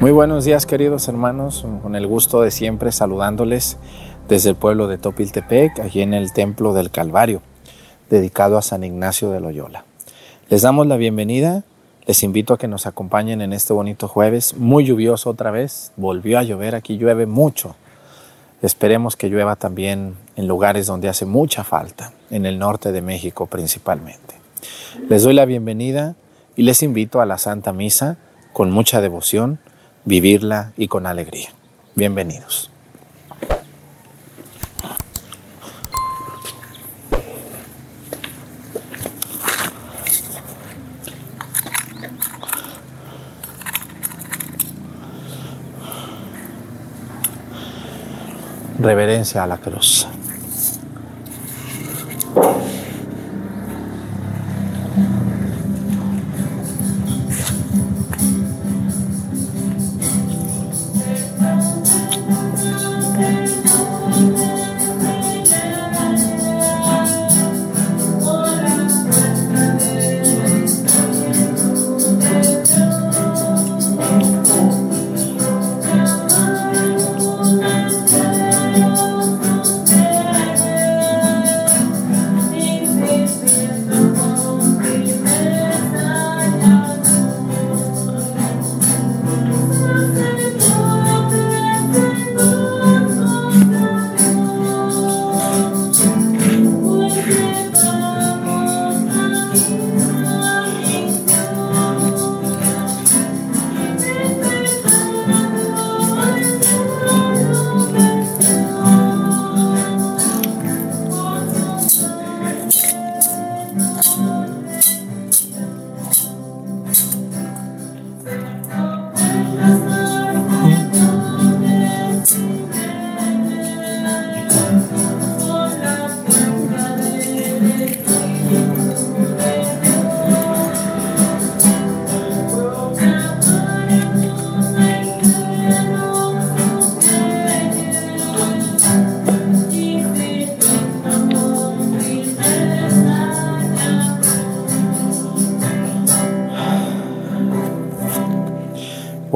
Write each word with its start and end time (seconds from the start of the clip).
Muy 0.00 0.12
buenos 0.12 0.46
días 0.46 0.64
queridos 0.64 1.08
hermanos, 1.08 1.66
con 1.82 1.94
el 1.94 2.06
gusto 2.06 2.40
de 2.40 2.50
siempre 2.50 2.90
saludándoles 2.90 3.76
desde 4.30 4.48
el 4.48 4.56
pueblo 4.56 4.86
de 4.86 4.96
Topiltepec, 4.96 5.78
allí 5.78 6.00
en 6.00 6.14
el 6.14 6.32
Templo 6.32 6.72
del 6.72 6.90
Calvario, 6.90 7.42
dedicado 8.08 8.56
a 8.56 8.62
San 8.62 8.82
Ignacio 8.82 9.30
de 9.30 9.40
Loyola. 9.40 9.84
Les 10.48 10.62
damos 10.62 10.86
la 10.86 10.96
bienvenida, 10.96 11.64
les 12.06 12.22
invito 12.22 12.54
a 12.54 12.58
que 12.58 12.66
nos 12.66 12.86
acompañen 12.86 13.42
en 13.42 13.52
este 13.52 13.74
bonito 13.74 14.08
jueves, 14.08 14.56
muy 14.56 14.86
lluvioso 14.86 15.28
otra 15.28 15.50
vez, 15.50 15.92
volvió 15.96 16.38
a 16.38 16.44
llover, 16.44 16.74
aquí 16.74 16.96
llueve 16.96 17.26
mucho. 17.26 17.76
Esperemos 18.62 19.16
que 19.16 19.28
llueva 19.28 19.56
también 19.56 20.14
en 20.34 20.48
lugares 20.48 20.86
donde 20.86 21.10
hace 21.10 21.26
mucha 21.26 21.62
falta, 21.62 22.14
en 22.30 22.46
el 22.46 22.58
norte 22.58 22.90
de 22.90 23.02
México 23.02 23.48
principalmente. 23.48 24.36
Les 25.10 25.24
doy 25.24 25.34
la 25.34 25.44
bienvenida 25.44 26.14
y 26.56 26.62
les 26.62 26.82
invito 26.82 27.20
a 27.20 27.26
la 27.26 27.36
Santa 27.36 27.74
Misa 27.74 28.16
con 28.54 28.70
mucha 28.70 29.02
devoción 29.02 29.60
vivirla 30.04 30.72
y 30.76 30.88
con 30.88 31.06
alegría. 31.06 31.50
Bienvenidos. 31.94 32.70
Reverencia 48.78 49.42
a 49.44 49.46
la 49.46 49.58
cruz. 49.58 50.09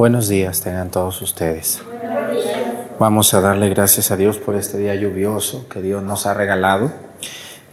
Buenos 0.05 0.27
días 0.27 0.61
tengan 0.61 0.91
todos 0.91 1.19
ustedes. 1.23 1.81
Vamos 2.99 3.33
a 3.33 3.41
darle 3.41 3.69
gracias 3.69 4.11
a 4.11 4.15
Dios 4.15 4.37
por 4.37 4.53
este 4.53 4.77
día 4.77 4.93
lluvioso 4.93 5.67
que 5.67 5.81
Dios 5.81 6.03
nos 6.03 6.27
ha 6.27 6.35
regalado. 6.35 6.91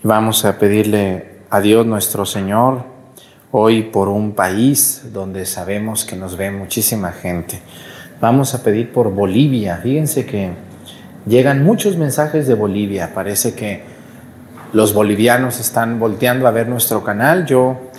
Vamos 0.02 0.46
a 0.46 0.58
pedirle 0.58 1.40
a 1.50 1.60
Dios 1.60 1.84
nuestro 1.84 2.24
Señor 2.24 2.84
hoy 3.50 3.82
por 3.82 4.08
un 4.08 4.32
país 4.32 5.12
donde 5.12 5.44
sabemos 5.44 6.06
que 6.06 6.16
nos 6.16 6.38
ve 6.38 6.50
muchísima 6.50 7.12
gente. 7.12 7.60
Vamos 8.18 8.54
a 8.54 8.62
pedir 8.62 8.94
por 8.94 9.12
Bolivia. 9.12 9.76
Fíjense 9.82 10.24
que 10.24 10.52
llegan 11.26 11.62
muchos 11.62 11.98
mensajes 11.98 12.46
de 12.46 12.54
Bolivia. 12.54 13.12
Parece 13.12 13.52
que 13.52 13.82
los 14.72 14.94
bolivianos 14.94 15.60
están 15.60 16.00
volteando 16.00 16.48
a 16.48 16.50
ver 16.50 16.66
nuestro 16.66 17.04
canal. 17.04 17.44
Yo, 17.44 17.90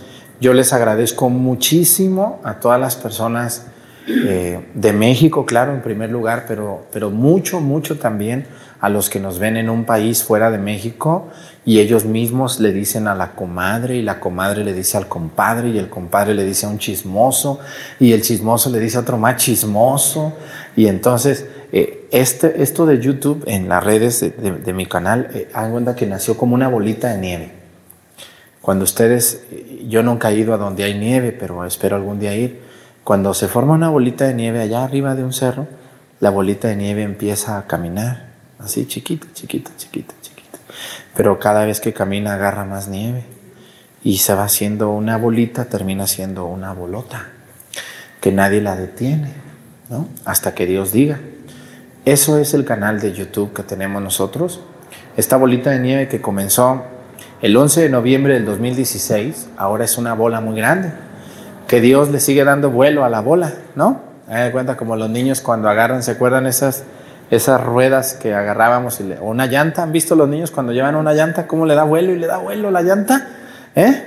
yo 0.41 0.55
les 0.55 0.73
agradezco 0.73 1.29
muchísimo 1.29 2.41
a 2.43 2.55
todas 2.55 2.81
las 2.81 2.95
personas 2.95 3.67
eh, 4.07 4.59
de 4.73 4.93
México, 4.93 5.45
claro, 5.45 5.73
en 5.73 5.81
primer 5.81 6.09
lugar, 6.09 6.45
pero, 6.47 6.85
pero 6.91 7.09
mucho, 7.09 7.61
mucho 7.61 7.97
también 7.97 8.45
a 8.83 8.89
los 8.89 9.09
que 9.09 9.21
nos 9.21 9.39
ven 9.39 9.55
en 9.55 9.69
un 9.69 9.85
país 9.85 10.25
fuera 10.25 10.51
de 10.51 10.57
México 10.57 11.29
y 11.63 11.79
ellos 11.79 12.03
mismos 12.03 12.59
le 12.59 12.73
dicen 12.73 13.07
a 13.07 13.15
la 13.15 13.31
comadre 13.31 13.95
y 13.95 14.01
la 14.01 14.19
comadre 14.19 14.65
le 14.65 14.73
dice 14.73 14.97
al 14.97 15.07
compadre 15.07 15.69
y 15.69 15.77
el 15.77 15.87
compadre 15.87 16.33
le 16.33 16.43
dice 16.43 16.65
a 16.65 16.69
un 16.69 16.79
chismoso 16.79 17.61
y 17.97 18.11
el 18.11 18.21
chismoso 18.21 18.69
le 18.69 18.81
dice 18.81 18.97
a 18.97 18.99
otro 18.99 19.17
más 19.17 19.37
chismoso 19.37 20.33
y 20.75 20.87
entonces 20.87 21.47
eh, 21.71 22.09
este, 22.11 22.61
esto 22.61 22.85
de 22.85 22.99
YouTube 22.99 23.45
en 23.47 23.69
las 23.69 23.81
redes 23.81 24.19
de, 24.19 24.73
mi 24.73 24.85
canal, 24.85 25.29
eh, 25.33 25.47
cuenta 25.71 25.95
que 25.95 26.05
nació 26.05 26.35
como 26.35 26.53
una 26.53 26.67
bolita 26.67 27.13
de 27.13 27.19
nieve. 27.19 27.51
Cuando 28.61 28.83
ustedes, 28.83 29.45
yo 29.87 30.03
nunca 30.03 30.29
he 30.31 30.35
ido 30.35 30.53
a 30.53 30.57
donde 30.57 30.83
hay 30.83 30.99
nieve, 30.99 31.31
pero 31.31 31.63
espero 31.63 31.95
algún 31.95 32.19
día 32.19 32.35
ir 32.35 32.72
cuando 33.03 33.33
se 33.33 33.49
forma 33.49 33.73
una 33.73 33.89
bolita 33.89 34.25
de 34.25 34.33
nieve 34.33 34.61
allá 34.61 34.83
arriba 34.83 35.13
de 35.15 35.23
un 35.23 35.33
cerro, 35.33 35.67
la 36.21 36.29
bolita 36.29 36.69
de 36.69 36.77
nieve 36.77 37.03
empieza 37.03 37.57
a 37.57 37.67
caminar, 37.67 38.27
así 38.59 38.87
chiquita, 38.87 39.27
chiquita, 39.33 39.71
chiquita, 39.75 40.13
chiquita. 40.21 40.57
Pero 41.13 41.37
cada 41.37 41.65
vez 41.65 41.81
que 41.81 41.93
camina 41.93 42.35
agarra 42.35 42.63
más 42.63 42.87
nieve 42.87 43.25
y 44.05 44.19
se 44.19 44.33
va 44.33 44.45
haciendo 44.45 44.91
una 44.91 45.17
bolita, 45.17 45.65
termina 45.65 46.07
siendo 46.07 46.45
una 46.45 46.71
bolota, 46.71 47.27
que 48.21 48.31
nadie 48.31 48.61
la 48.61 48.77
detiene, 48.77 49.33
¿no? 49.89 50.07
Hasta 50.23 50.55
que 50.55 50.65
Dios 50.65 50.93
diga. 50.93 51.19
Eso 52.05 52.37
es 52.37 52.53
el 52.53 52.63
canal 52.63 53.01
de 53.01 53.11
YouTube 53.11 53.53
que 53.53 53.63
tenemos 53.63 54.01
nosotros. 54.01 54.61
Esta 55.17 55.35
bolita 55.35 55.71
de 55.71 55.79
nieve 55.79 56.07
que 56.07 56.21
comenzó 56.21 56.83
el 57.41 57.55
11 57.55 57.81
de 57.81 57.89
noviembre 57.89 58.33
del 58.35 58.45
2016, 58.45 59.49
ahora 59.57 59.83
es 59.83 59.97
una 59.97 60.13
bola 60.13 60.39
muy 60.39 60.55
grande 60.55 60.93
que 61.73 61.81
Dios 61.81 62.11
le 62.11 62.19
sigue 62.19 62.43
dando 62.43 62.69
vuelo 62.69 63.03
a 63.03 63.09
la 63.09 63.19
bola, 63.19 63.51
¿no? 63.73 63.99
Me 64.27 64.51
cuenta 64.51 64.77
como 64.77 64.95
los 64.95 65.09
niños 65.09 65.41
cuando 65.41 65.69
agarran, 65.69 66.03
¿se 66.03 66.11
acuerdan 66.11 66.45
esas, 66.45 66.83
esas 67.31 67.59
ruedas 67.63 68.13
que 68.13 68.31
agarrábamos? 68.31 69.01
O 69.21 69.25
una 69.25 69.47
llanta, 69.47 69.81
¿han 69.81 69.91
visto 69.91 70.13
los 70.13 70.29
niños 70.29 70.51
cuando 70.51 70.71
llevan 70.71 70.95
una 70.95 71.13
llanta 71.15 71.47
cómo 71.47 71.65
le 71.65 71.73
da 71.73 71.83
vuelo 71.83 72.11
y 72.11 72.19
le 72.19 72.27
da 72.27 72.37
vuelo 72.37 72.69
la 72.69 72.83
llanta? 72.83 73.27
¿Eh? 73.73 74.05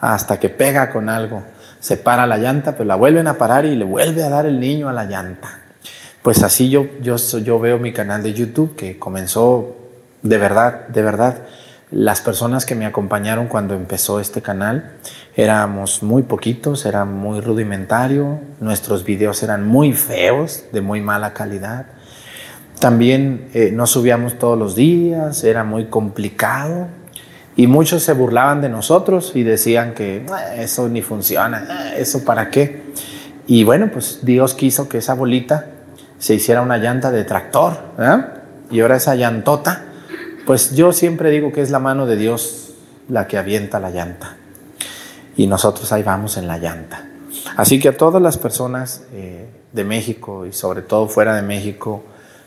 Hasta 0.00 0.40
que 0.40 0.48
pega 0.48 0.88
con 0.88 1.10
algo. 1.10 1.42
Se 1.78 1.98
para 1.98 2.26
la 2.26 2.38
llanta, 2.38 2.72
pero 2.72 2.86
la 2.86 2.96
vuelven 2.96 3.26
a 3.26 3.34
parar 3.34 3.66
y 3.66 3.76
le 3.76 3.84
vuelve 3.84 4.24
a 4.24 4.30
dar 4.30 4.46
el 4.46 4.58
niño 4.58 4.88
a 4.88 4.94
la 4.94 5.04
llanta. 5.04 5.60
Pues 6.22 6.42
así 6.42 6.70
yo, 6.70 6.86
yo, 7.02 7.16
yo 7.16 7.60
veo 7.60 7.78
mi 7.78 7.92
canal 7.92 8.22
de 8.22 8.32
YouTube 8.32 8.76
que 8.76 8.98
comenzó 8.98 9.76
de 10.22 10.38
verdad, 10.38 10.88
de 10.88 11.02
verdad 11.02 11.36
las 11.94 12.20
personas 12.20 12.66
que 12.66 12.74
me 12.74 12.86
acompañaron 12.86 13.46
cuando 13.46 13.74
empezó 13.74 14.18
este 14.18 14.42
canal 14.42 14.90
éramos 15.36 16.02
muy 16.02 16.24
poquitos, 16.24 16.86
era 16.86 17.04
muy 17.04 17.40
rudimentario, 17.40 18.40
nuestros 18.58 19.04
videos 19.04 19.44
eran 19.44 19.64
muy 19.64 19.92
feos, 19.92 20.64
de 20.72 20.80
muy 20.80 21.00
mala 21.00 21.32
calidad. 21.34 21.86
También 22.80 23.48
eh, 23.54 23.70
no 23.72 23.86
subíamos 23.86 24.40
todos 24.40 24.58
los 24.58 24.74
días, 24.74 25.44
era 25.44 25.62
muy 25.62 25.84
complicado 25.84 26.88
y 27.54 27.68
muchos 27.68 28.02
se 28.02 28.12
burlaban 28.12 28.60
de 28.60 28.68
nosotros 28.70 29.30
y 29.36 29.44
decían 29.44 29.94
que 29.94 30.26
ah, 30.32 30.56
eso 30.56 30.88
ni 30.88 31.00
funciona, 31.00 31.64
ah, 31.70 31.94
eso 31.96 32.24
para 32.24 32.50
qué. 32.50 32.82
Y 33.46 33.62
bueno, 33.62 33.88
pues 33.92 34.18
Dios 34.22 34.54
quiso 34.54 34.88
que 34.88 34.98
esa 34.98 35.14
bolita 35.14 35.66
se 36.18 36.34
hiciera 36.34 36.60
una 36.60 36.78
llanta 36.78 37.12
de 37.12 37.22
tractor 37.22 37.78
y 38.68 38.80
ahora 38.80 38.96
esa 38.96 39.14
llantota 39.14 39.93
pues 40.46 40.74
yo 40.74 40.92
siempre 40.92 41.30
digo 41.30 41.52
que 41.52 41.62
es 41.62 41.70
la 41.70 41.78
mano 41.78 42.06
de 42.06 42.16
Dios 42.16 42.74
la 43.08 43.26
que 43.26 43.38
avienta 43.38 43.80
la 43.80 43.90
llanta. 43.90 44.36
Y 45.36 45.46
nosotros 45.46 45.92
ahí 45.92 46.02
vamos 46.02 46.36
en 46.36 46.46
la 46.46 46.58
llanta. 46.58 47.08
Así 47.56 47.80
que 47.80 47.88
a 47.88 47.96
todas 47.96 48.22
las 48.22 48.38
personas, 48.38 49.02
eh, 49.12 49.48
de 49.74 49.84
México 49.84 50.46
y 50.46 50.52
sobre 50.52 50.80
todo 50.80 51.08
fuera 51.08 51.34
de 51.34 51.42
México 51.42 52.02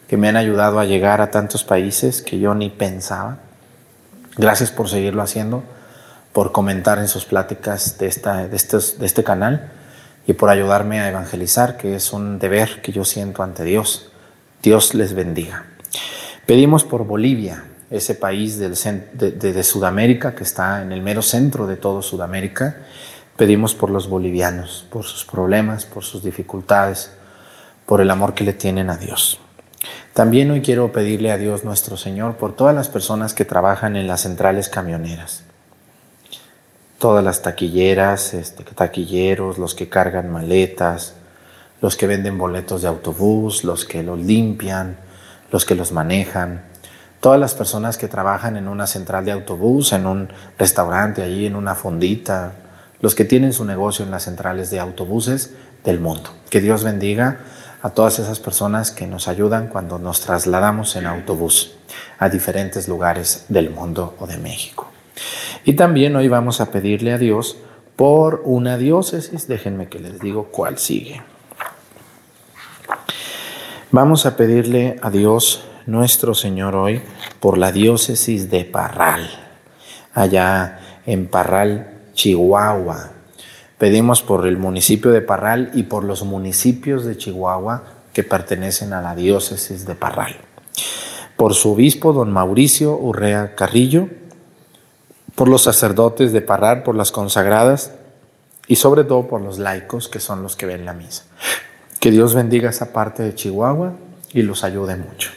que 0.08 0.18
me 0.18 0.30
han 0.30 0.38
ayudado 0.38 0.80
a 0.80 0.86
llegar 0.86 1.22
a 1.22 1.30
tantos 1.30 1.64
países 1.64 2.22
que 2.22 2.40
yo 2.40 2.56
ni 2.56 2.70
pensaba. 2.70 3.40
Gracias 4.38 4.72
por 4.72 4.88
seguirlo 4.88 5.22
haciendo, 5.22 5.64
por 6.32 6.54
comentar 6.54 6.98
en 7.00 7.10
sus 7.10 7.26
pláticas 7.26 7.98
de, 7.98 8.08
esta, 8.08 8.48
de, 8.48 8.56
estos, 8.56 8.98
de 8.98 9.06
este 9.06 9.26
canal 9.26 9.72
y 10.26 10.34
por 10.34 10.50
ayudarme 10.50 11.02
a 11.02 11.10
evangelizar, 11.10 11.76
que 11.76 11.96
es 11.96 12.14
un 12.14 12.40
deber 12.40 12.82
que 12.82 12.94
yo 12.94 13.04
siento 13.04 13.44
ante 13.44 13.66
Dios. 13.66 14.10
Dios 14.64 14.94
les 14.94 15.14
bendiga. 15.14 15.66
Pedimos 16.46 16.86
por 16.86 17.06
Bolivia, 17.06 17.66
ese 17.90 18.16
país 18.16 18.58
de, 18.58 18.70
de, 18.70 19.64
Sudamérica 19.64 20.36
que 20.36 20.44
está 20.44 20.82
en 20.82 20.92
el 20.92 21.02
mero 21.02 21.22
centro 21.22 21.68
de 21.68 21.78
todo 21.78 22.02
Sudamérica. 22.02 22.78
Pedimos 23.38 23.76
por 23.76 23.90
los 23.90 24.10
bolivianos, 24.10 24.86
por 24.90 25.06
sus 25.06 25.24
problemas, 25.24 25.86
por 25.86 26.04
sus 26.04 26.24
dificultades, 26.24 27.12
por 27.86 28.02
el 28.02 28.12
amor 28.12 28.34
que 28.34 28.44
le 28.44 28.54
tienen 28.54 28.90
a 28.90 28.98
Dios. 28.98 29.40
También 30.14 30.52
hoy 30.52 30.62
quiero 30.62 30.92
pedirle 30.92 31.32
a 31.32 31.38
Dios 31.38 31.64
nuestro 31.64 31.96
Señor 31.96 32.36
por 32.38 32.56
todas 32.56 32.76
las 32.76 32.90
personas 32.90 33.34
que 33.34 33.46
trabajan 33.46 33.96
en 33.96 34.08
las 34.08 34.22
centrales 34.22 34.68
camioneras. 34.68 35.44
Todas 36.98 37.24
las 37.24 37.44
taquilleras, 37.44 38.34
este, 38.34 38.64
taquilleros, 38.64 39.60
los 39.60 39.76
que 39.76 39.88
cargan 39.88 40.32
maletas, 40.32 41.14
los 41.82 41.96
que 41.96 42.08
venden 42.08 42.40
boletos 42.40 42.82
de 42.82 42.88
autobús, 42.88 43.64
los 43.64 43.86
que 43.86 44.02
los 44.02 44.18
limpian, 44.18 44.98
los 45.52 45.64
que 45.64 45.76
los 45.76 45.92
manejan, 45.92 46.64
todas 47.20 47.40
las 47.40 47.56
personas 47.56 47.98
que 47.98 48.08
trabajan 48.08 48.58
en 48.58 48.68
una 48.68 48.88
central 48.88 49.26
de 49.26 49.32
autobús, 49.32 49.94
en 49.94 50.06
un 50.06 50.30
restaurante, 50.58 51.24
allí 51.24 51.46
en 51.46 51.56
una 51.56 51.76
fondita, 51.76 52.54
los 53.02 53.16
que 53.16 53.26
tienen 53.26 53.54
su 53.54 53.66
negocio 53.66 54.06
en 54.06 54.12
las 54.12 54.24
centrales 54.24 54.70
de 54.70 54.80
autobuses 54.80 55.54
del 55.84 56.00
mundo. 56.00 56.30
Que 56.50 56.62
Dios 56.62 56.84
bendiga 56.84 57.40
a 57.82 57.92
todas 57.92 58.20
esas 58.20 58.40
personas 58.40 58.92
que 58.92 59.08
nos 59.08 59.28
ayudan 59.28 59.68
cuando 59.68 60.00
nos 60.00 60.22
trasladamos 60.22 60.96
en 60.96 61.06
autobús 61.06 61.74
a 62.18 62.30
diferentes 62.30 62.88
lugares 62.88 63.46
del 63.50 63.70
mundo 63.70 64.16
o 64.20 64.28
de 64.28 64.38
México. 64.38 64.90
Y 65.64 65.74
también 65.74 66.16
hoy 66.16 66.28
vamos 66.28 66.62
a 66.62 66.72
pedirle 66.72 67.14
a 67.14 67.18
Dios 67.18 67.58
por 67.96 68.42
una 68.46 68.78
diócesis, 68.78 69.48
déjenme 69.48 69.90
que 69.90 70.00
les 70.00 70.20
digo 70.20 70.50
cuál 70.52 70.78
sigue. 70.78 71.22
Vamos 73.92 74.26
a 74.26 74.36
pedirle 74.36 75.00
a 75.02 75.10
Dios 75.10 75.64
nuestro 75.88 76.36
Señor 76.36 76.76
hoy 76.76 77.02
por 77.40 77.58
la 77.58 77.72
diócesis 77.72 78.52
de 78.52 78.66
Parral, 78.66 79.28
allá 80.14 80.80
en 81.06 81.28
Parral, 81.28 82.02
Chihuahua. 82.14 83.12
Pedimos 83.78 84.22
por 84.22 84.46
el 84.46 84.58
municipio 84.58 85.12
de 85.12 85.22
Parral 85.22 85.72
y 85.74 85.84
por 85.84 86.04
los 86.04 86.24
municipios 86.24 87.06
de 87.06 87.18
Chihuahua 87.18 87.84
que 88.14 88.24
pertenecen 88.24 88.94
a 88.94 89.02
la 89.02 89.16
diócesis 89.16 89.86
de 89.86 89.96
Parral. 89.96 90.36
Por 91.38 91.54
su 91.54 91.72
obispo, 91.72 92.14
don 92.14 92.32
Mauricio 92.34 92.98
Urrea 92.98 93.56
Carrillo, 93.56 94.10
por 95.36 95.48
los 95.48 95.64
sacerdotes 95.64 96.34
de 96.34 96.42
Parral, 96.42 96.84
por 96.84 96.96
las 96.96 97.12
consagradas 97.12 97.94
y 98.68 98.76
sobre 98.76 99.04
todo 99.04 99.28
por 99.28 99.42
los 99.42 99.60
laicos 99.60 100.10
que 100.10 100.20
son 100.20 100.44
los 100.44 100.56
que 100.56 100.66
ven 100.66 100.84
la 100.84 100.94
misa. 100.94 101.24
Que 102.00 102.12
Dios 102.12 102.34
bendiga 102.34 102.72
esa 102.72 102.92
parte 102.92 103.24
de 103.24 103.36
Chihuahua 103.36 103.94
y 104.34 104.42
los 104.42 104.64
ayude 104.64 104.96
mucho. 104.98 105.37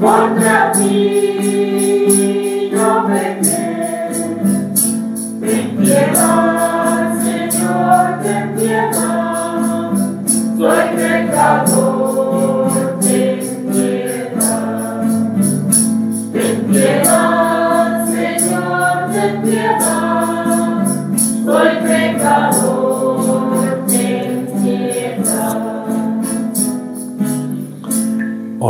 one 0.00 0.38
that 0.40 0.76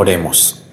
Oremos. 0.09 0.63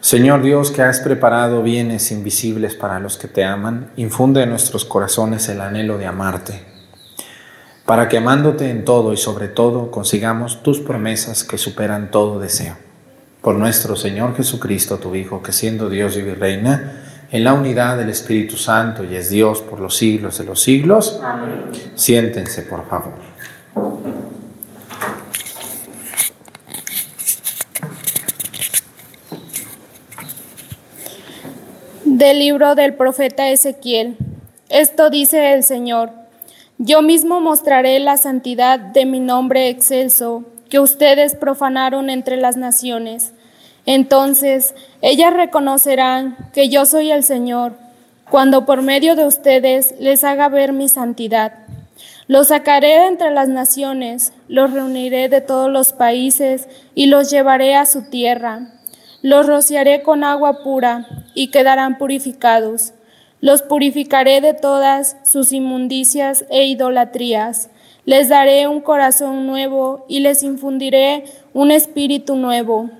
Señor 0.00 0.40
Dios, 0.40 0.70
que 0.70 0.80
has 0.80 1.00
preparado 1.00 1.62
bienes 1.62 2.10
invisibles 2.10 2.74
para 2.74 2.98
los 2.98 3.18
que 3.18 3.28
te 3.28 3.44
aman, 3.44 3.90
infunde 3.96 4.42
en 4.42 4.48
nuestros 4.48 4.86
corazones 4.86 5.50
el 5.50 5.60
anhelo 5.60 5.98
de 5.98 6.06
amarte, 6.06 6.64
para 7.84 8.08
que 8.08 8.16
amándote 8.16 8.70
en 8.70 8.86
todo 8.86 9.12
y 9.12 9.18
sobre 9.18 9.48
todo 9.48 9.90
consigamos 9.90 10.62
tus 10.62 10.80
promesas 10.80 11.44
que 11.44 11.58
superan 11.58 12.10
todo 12.10 12.40
deseo 12.40 12.78
por 13.42 13.56
nuestro 13.56 13.96
Señor 13.96 14.34
Jesucristo, 14.34 14.96
tu 14.96 15.14
Hijo, 15.14 15.42
que 15.42 15.52
siendo 15.52 15.90
Dios 15.90 16.16
y 16.16 16.22
reina, 16.22 17.26
en 17.30 17.44
la 17.44 17.52
unidad 17.52 17.98
del 17.98 18.08
Espíritu 18.08 18.56
Santo 18.56 19.04
y 19.04 19.14
es 19.14 19.28
Dios 19.28 19.60
por 19.60 19.78
los 19.78 19.94
siglos 19.94 20.38
de 20.38 20.44
los 20.44 20.62
siglos. 20.62 21.20
Amén. 21.22 21.64
Siéntense, 21.94 22.62
por 22.62 22.88
favor. 22.88 23.27
Del 32.18 32.40
libro 32.40 32.74
del 32.74 32.94
profeta 32.94 33.48
Ezequiel. 33.48 34.16
Esto 34.70 35.08
dice 35.08 35.52
el 35.52 35.62
Señor. 35.62 36.10
Yo 36.76 37.00
mismo 37.00 37.40
mostraré 37.40 38.00
la 38.00 38.16
santidad 38.16 38.80
de 38.80 39.06
mi 39.06 39.20
nombre 39.20 39.68
excelso 39.68 40.42
que 40.68 40.80
ustedes 40.80 41.36
profanaron 41.36 42.10
entre 42.10 42.36
las 42.36 42.56
naciones. 42.56 43.34
Entonces 43.86 44.74
ellas 45.00 45.32
reconocerán 45.32 46.36
que 46.52 46.68
yo 46.68 46.86
soy 46.86 47.12
el 47.12 47.22
Señor, 47.22 47.74
cuando 48.28 48.66
por 48.66 48.82
medio 48.82 49.14
de 49.14 49.24
ustedes 49.24 49.94
les 50.00 50.24
haga 50.24 50.48
ver 50.48 50.72
mi 50.72 50.88
santidad. 50.88 51.52
Los 52.26 52.48
sacaré 52.48 53.06
entre 53.06 53.30
las 53.30 53.46
naciones, 53.46 54.32
los 54.48 54.72
reuniré 54.72 55.28
de 55.28 55.40
todos 55.40 55.70
los 55.70 55.92
países 55.92 56.66
y 56.96 57.06
los 57.06 57.30
llevaré 57.30 57.76
a 57.76 57.86
su 57.86 58.10
tierra. 58.10 58.72
Los 59.20 59.46
rociaré 59.46 60.02
con 60.02 60.22
agua 60.22 60.62
pura 60.62 61.08
y 61.34 61.48
quedarán 61.48 61.98
purificados. 61.98 62.92
Los 63.40 63.62
purificaré 63.62 64.40
de 64.40 64.54
todas 64.54 65.16
sus 65.24 65.52
inmundicias 65.52 66.44
e 66.50 66.66
idolatrías. 66.66 67.68
Les 68.04 68.28
daré 68.28 68.68
un 68.68 68.80
corazón 68.80 69.46
nuevo 69.46 70.04
y 70.08 70.20
les 70.20 70.44
infundiré 70.44 71.24
un 71.52 71.72
espíritu 71.72 72.36
nuevo. 72.36 72.90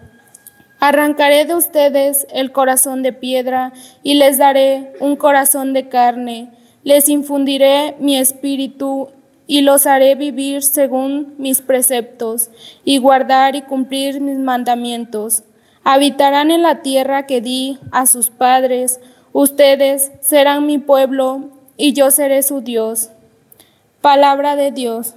Arrancaré 0.80 1.44
de 1.44 1.54
ustedes 1.54 2.26
el 2.32 2.50
corazón 2.50 3.02
de 3.02 3.12
piedra 3.12 3.72
y 4.02 4.14
les 4.14 4.38
daré 4.38 4.94
un 4.98 5.14
corazón 5.14 5.72
de 5.72 5.88
carne. 5.88 6.50
Les 6.82 7.08
infundiré 7.08 7.94
mi 8.00 8.16
espíritu 8.16 9.10
y 9.46 9.60
los 9.60 9.86
haré 9.86 10.16
vivir 10.16 10.62
según 10.64 11.34
mis 11.38 11.62
preceptos 11.62 12.50
y 12.84 12.98
guardar 12.98 13.54
y 13.54 13.62
cumplir 13.62 14.20
mis 14.20 14.38
mandamientos. 14.38 15.44
Habitarán 15.90 16.50
en 16.50 16.60
la 16.60 16.82
tierra 16.82 17.24
que 17.24 17.40
di 17.40 17.78
a 17.92 18.04
sus 18.04 18.28
padres. 18.28 19.00
Ustedes 19.32 20.12
serán 20.20 20.66
mi 20.66 20.76
pueblo 20.76 21.48
y 21.78 21.94
yo 21.94 22.10
seré 22.10 22.42
su 22.42 22.60
Dios. 22.60 23.08
Palabra 24.02 24.54
de 24.54 24.70
Dios. 24.70 25.14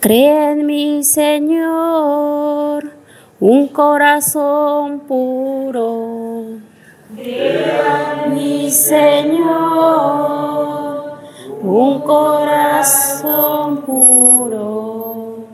Cree 0.00 0.50
en 0.50 0.66
mi 0.66 1.04
Señor 1.04 2.90
un 3.38 3.68
corazón 3.68 4.98
puro. 5.06 6.58
Cree 7.14 7.70
en 8.26 8.34
mi 8.34 8.68
Señor 8.72 10.10
un 11.62 12.00
corazón 12.00 13.82
puro. 13.82 15.46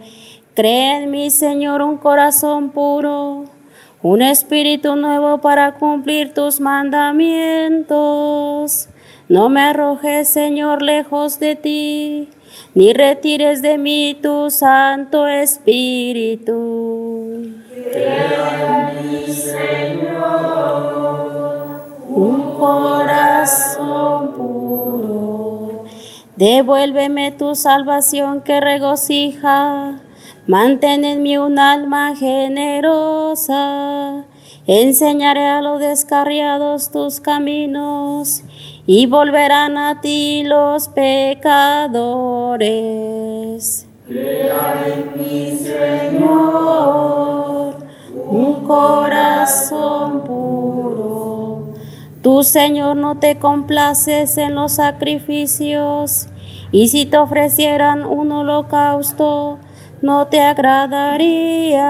Cree 0.54 1.02
en 1.02 1.10
mi 1.10 1.28
Señor 1.30 1.82
un 1.82 1.98
corazón 1.98 2.70
puro, 2.70 3.44
un 4.02 4.22
espíritu 4.22 4.96
nuevo 4.96 5.38
para 5.38 5.74
cumplir 5.74 6.34
tus 6.34 6.60
mandamientos. 6.60 8.88
No 9.28 9.48
me 9.48 9.62
arrojes, 9.62 10.28
Señor, 10.28 10.82
lejos 10.82 11.40
de 11.40 11.56
ti 11.56 12.28
ni 12.74 12.92
retires 12.92 13.62
de 13.62 13.78
mí 13.78 14.18
tu 14.22 14.50
Santo 14.50 15.26
Espíritu. 15.26 16.52
mi 19.02 19.32
Señor, 19.32 20.76
un 22.08 22.54
corazón 22.58 24.32
puro. 24.32 24.55
Devuélveme 26.36 27.32
tu 27.32 27.54
salvación 27.54 28.42
que 28.42 28.60
regocija. 28.60 30.02
Mantén 30.46 31.06
en 31.06 31.22
mí 31.22 31.38
un 31.38 31.58
alma 31.58 32.14
generosa. 32.14 33.64
Enseñaré 34.66 35.46
a 35.46 35.62
los 35.62 35.80
descarriados 35.80 36.90
tus 36.90 37.20
caminos 37.20 38.42
y 38.86 39.06
volverán 39.06 39.78
a 39.78 40.02
ti 40.02 40.42
los 40.44 40.88
pecadores. 40.88 41.86
Crea 44.06 44.84
en 44.86 45.12
mi 45.16 45.56
Señor 45.56 46.96
un 48.28 48.62
corazón 48.66 50.22
puro. 50.24 51.15
Tu 52.26 52.42
Señor 52.42 52.96
no 52.96 53.20
te 53.20 53.38
complaces 53.38 54.36
en 54.36 54.56
los 54.56 54.72
sacrificios 54.72 56.26
y 56.72 56.88
si 56.88 57.06
te 57.06 57.18
ofrecieran 57.18 58.04
un 58.04 58.32
holocausto 58.32 59.60
no 60.02 60.26
te 60.26 60.40
agradaría. 60.40 61.86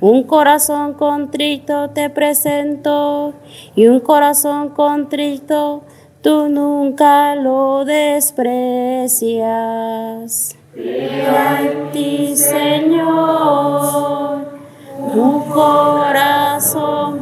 Un 0.00 0.22
corazón 0.22 0.94
contrito 0.94 1.90
te 1.90 2.10
presento 2.10 3.34
y 3.74 3.88
un 3.88 3.98
corazón 3.98 4.68
contrito 4.68 5.82
tú 6.22 6.48
nunca 6.48 7.34
lo 7.34 7.84
desprecias. 7.84 8.36
Ti, 11.92 12.36
Señor, 12.36 12.86
un 15.12 15.40
corazón 15.50 17.18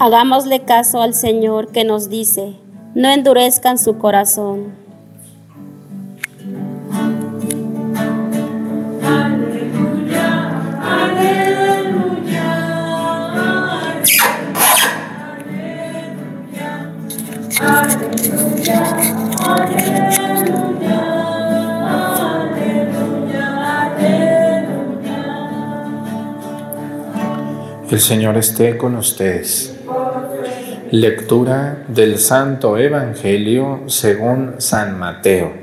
Hagámosle 0.00 0.64
caso 0.64 1.02
al 1.02 1.12
Señor 1.12 1.72
que 1.72 1.84
nos 1.84 2.08
dice, 2.08 2.54
no 2.94 3.10
endurezcan 3.10 3.78
su 3.78 3.98
corazón. 3.98 4.72
El 27.90 28.00
Señor 28.00 28.36
esté 28.36 28.76
con 28.76 28.96
ustedes. 28.96 29.74
Lectura 30.90 31.84
del 31.88 32.18
Santo 32.18 32.76
Evangelio 32.76 33.84
según 33.86 34.56
San 34.58 34.98
Mateo. 34.98 35.54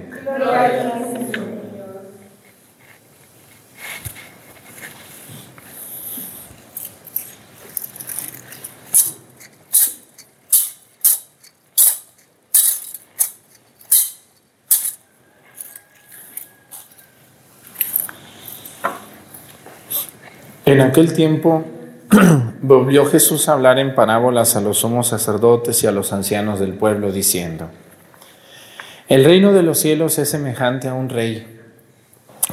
En 20.65 20.81
aquel 20.81 21.13
tiempo 21.13 21.63
volvió 22.61 23.05
Jesús 23.05 23.49
a 23.49 23.53
hablar 23.53 23.79
en 23.79 23.95
parábolas 23.95 24.55
a 24.55 24.61
los 24.61 24.79
sumos 24.79 25.07
sacerdotes 25.07 25.83
y 25.83 25.87
a 25.87 25.91
los 25.91 26.13
ancianos 26.13 26.59
del 26.59 26.73
pueblo, 26.73 27.11
diciendo, 27.11 27.69
El 29.07 29.25
reino 29.25 29.53
de 29.53 29.63
los 29.63 29.79
cielos 29.79 30.17
es 30.19 30.29
semejante 30.29 30.87
a 30.87 30.93
un 30.93 31.09
rey 31.09 31.47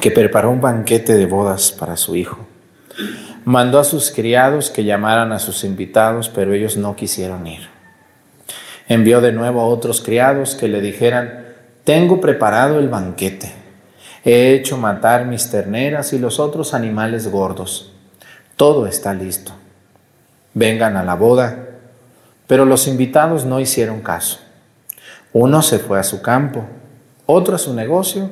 que 0.01 0.11
preparó 0.11 0.49
un 0.49 0.61
banquete 0.61 1.15
de 1.15 1.25
bodas 1.25 1.71
para 1.71 1.97
su 1.97 2.15
hijo. 2.15 2.39
Mandó 3.45 3.79
a 3.79 3.83
sus 3.83 4.11
criados 4.11 4.69
que 4.69 4.85
llamaran 4.85 5.31
a 5.31 5.39
sus 5.39 5.63
invitados, 5.63 6.29
pero 6.29 6.53
ellos 6.53 6.77
no 6.77 6.95
quisieron 6.95 7.45
ir. 7.47 7.67
Envió 8.87 9.21
de 9.21 9.31
nuevo 9.31 9.61
a 9.61 9.65
otros 9.65 10.01
criados 10.01 10.55
que 10.55 10.67
le 10.67 10.81
dijeran, 10.81 11.45
Tengo 11.83 12.21
preparado 12.21 12.79
el 12.79 12.89
banquete. 12.89 13.51
He 14.23 14.53
hecho 14.53 14.77
matar 14.77 15.25
mis 15.25 15.49
terneras 15.49 16.13
y 16.13 16.19
los 16.19 16.39
otros 16.39 16.73
animales 16.73 17.29
gordos. 17.29 17.92
Todo 18.55 18.87
está 18.87 19.13
listo 19.13 19.53
vengan 20.53 20.97
a 20.97 21.03
la 21.03 21.15
boda. 21.15 21.69
Pero 22.47 22.65
los 22.65 22.87
invitados 22.87 23.45
no 23.45 23.59
hicieron 23.59 24.01
caso. 24.01 24.39
Uno 25.31 25.61
se 25.61 25.79
fue 25.79 25.99
a 25.99 26.03
su 26.03 26.21
campo, 26.21 26.65
otro 27.25 27.55
a 27.55 27.59
su 27.59 27.73
negocio 27.73 28.29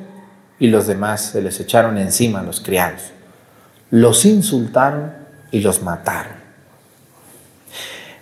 y 0.58 0.68
los 0.68 0.86
demás 0.86 1.22
se 1.22 1.42
les 1.42 1.58
echaron 1.58 1.98
encima 1.98 2.40
a 2.40 2.44
los 2.44 2.60
criados. 2.60 3.10
Los 3.90 4.24
insultaron 4.24 5.12
y 5.50 5.60
los 5.60 5.82
mataron. 5.82 6.34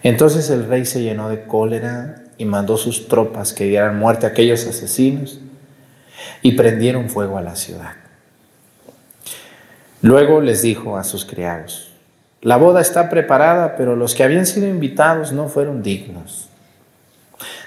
Entonces 0.02 0.48
el 0.48 0.66
rey 0.66 0.86
se 0.86 1.02
llenó 1.02 1.28
de 1.28 1.44
cólera 1.44 2.22
y 2.38 2.46
mandó 2.46 2.78
sus 2.78 3.08
tropas 3.08 3.52
que 3.52 3.64
dieran 3.64 3.98
muerte 3.98 4.24
a 4.24 4.30
aquellos 4.30 4.66
asesinos 4.66 5.38
y 6.40 6.52
prendieron 6.52 7.10
fuego 7.10 7.36
a 7.36 7.42
la 7.42 7.56
ciudad. 7.56 7.92
Luego 10.00 10.40
les 10.40 10.62
dijo 10.62 10.96
a 10.96 11.04
sus 11.04 11.26
criados, 11.26 11.89
la 12.42 12.56
boda 12.56 12.80
está 12.80 13.10
preparada, 13.10 13.76
pero 13.76 13.96
los 13.96 14.14
que 14.14 14.24
habían 14.24 14.46
sido 14.46 14.66
invitados 14.66 15.32
no 15.32 15.48
fueron 15.48 15.82
dignos. 15.82 16.48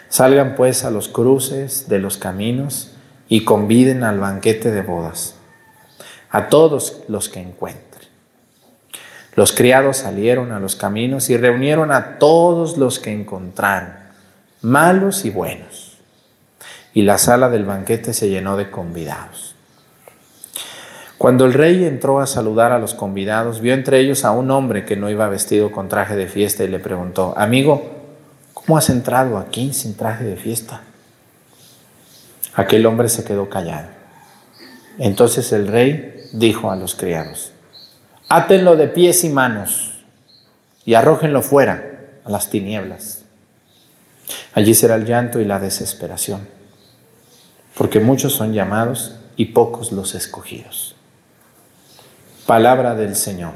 Salgan 0.09 0.55
pues 0.55 0.83
a 0.83 0.91
los 0.91 1.07
cruces 1.07 1.87
de 1.89 1.99
los 1.99 2.17
caminos 2.17 2.91
y 3.29 3.43
conviden 3.43 4.03
al 4.03 4.19
banquete 4.19 4.71
de 4.71 4.81
bodas 4.81 5.35
a 6.33 6.49
todos 6.49 7.03
los 7.07 7.29
que 7.29 7.39
encuentren. 7.39 8.09
Los 9.35 9.53
criados 9.53 9.97
salieron 9.97 10.51
a 10.51 10.59
los 10.59 10.75
caminos 10.75 11.29
y 11.29 11.37
reunieron 11.37 11.91
a 11.91 12.17
todos 12.17 12.77
los 12.77 12.99
que 12.99 13.11
encontraron, 13.11 13.93
malos 14.61 15.25
y 15.25 15.29
buenos. 15.29 15.97
Y 16.93 17.03
la 17.03 17.19
sala 17.19 17.49
del 17.49 17.65
banquete 17.65 18.13
se 18.13 18.29
llenó 18.29 18.57
de 18.57 18.71
convidados. 18.71 19.52
Cuando 21.17 21.45
el 21.45 21.53
rey 21.53 21.85
entró 21.85 22.19
a 22.19 22.27
saludar 22.27 22.71
a 22.71 22.79
los 22.79 22.93
convidados, 22.93 23.61
vio 23.61 23.73
entre 23.73 23.99
ellos 23.99 24.25
a 24.25 24.31
un 24.31 24.51
hombre 24.51 24.85
que 24.85 24.95
no 24.95 25.09
iba 25.09 25.27
vestido 25.29 25.71
con 25.71 25.87
traje 25.87 26.15
de 26.15 26.27
fiesta 26.27 26.63
y 26.63 26.67
le 26.67 26.79
preguntó, 26.79 27.33
amigo, 27.37 28.03
¿Cómo 28.65 28.77
has 28.77 28.89
entrado 28.89 29.37
aquí 29.37 29.73
sin 29.73 29.95
traje 29.95 30.23
de 30.23 30.37
fiesta? 30.37 30.83
Aquel 32.55 32.85
hombre 32.85 33.09
se 33.09 33.25
quedó 33.25 33.49
callado. 33.49 33.89
Entonces 34.99 35.51
el 35.51 35.67
rey 35.67 36.29
dijo 36.31 36.71
a 36.71 36.77
los 36.77 36.95
criados, 36.95 37.51
átenlo 38.29 38.77
de 38.77 38.87
pies 38.87 39.25
y 39.25 39.29
manos 39.29 39.95
y 40.85 40.93
arrójenlo 40.93 41.41
fuera 41.41 42.21
a 42.23 42.29
las 42.29 42.49
tinieblas. 42.49 43.23
Allí 44.53 44.73
será 44.73 44.95
el 44.95 45.05
llanto 45.05 45.41
y 45.41 45.45
la 45.45 45.59
desesperación, 45.59 46.47
porque 47.75 47.99
muchos 47.99 48.31
son 48.31 48.53
llamados 48.53 49.15
y 49.35 49.45
pocos 49.47 49.91
los 49.91 50.15
escogidos. 50.15 50.92
Palabra 52.45 52.93
del 52.95 53.15
Señor. 53.15 53.53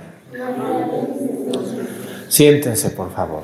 Siéntense, 2.30 2.90
por 2.92 3.14
favor. 3.14 3.44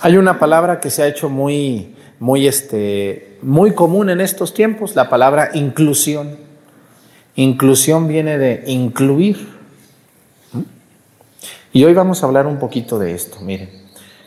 Hay 0.00 0.16
una 0.16 0.38
palabra 0.38 0.80
que 0.80 0.90
se 0.90 1.02
ha 1.02 1.06
hecho 1.06 1.28
muy, 1.28 1.96
muy, 2.18 2.46
este, 2.46 3.38
muy 3.42 3.72
común 3.72 4.10
en 4.10 4.20
estos 4.20 4.54
tiempos, 4.54 4.94
la 4.94 5.08
palabra 5.08 5.50
inclusión. 5.54 6.36
Inclusión 7.36 8.06
viene 8.06 8.38
de 8.38 8.64
incluir. 8.66 9.48
Y 11.72 11.84
hoy 11.84 11.94
vamos 11.94 12.22
a 12.22 12.26
hablar 12.26 12.46
un 12.46 12.58
poquito 12.58 12.98
de 12.98 13.14
esto. 13.14 13.40
Miren, 13.40 13.70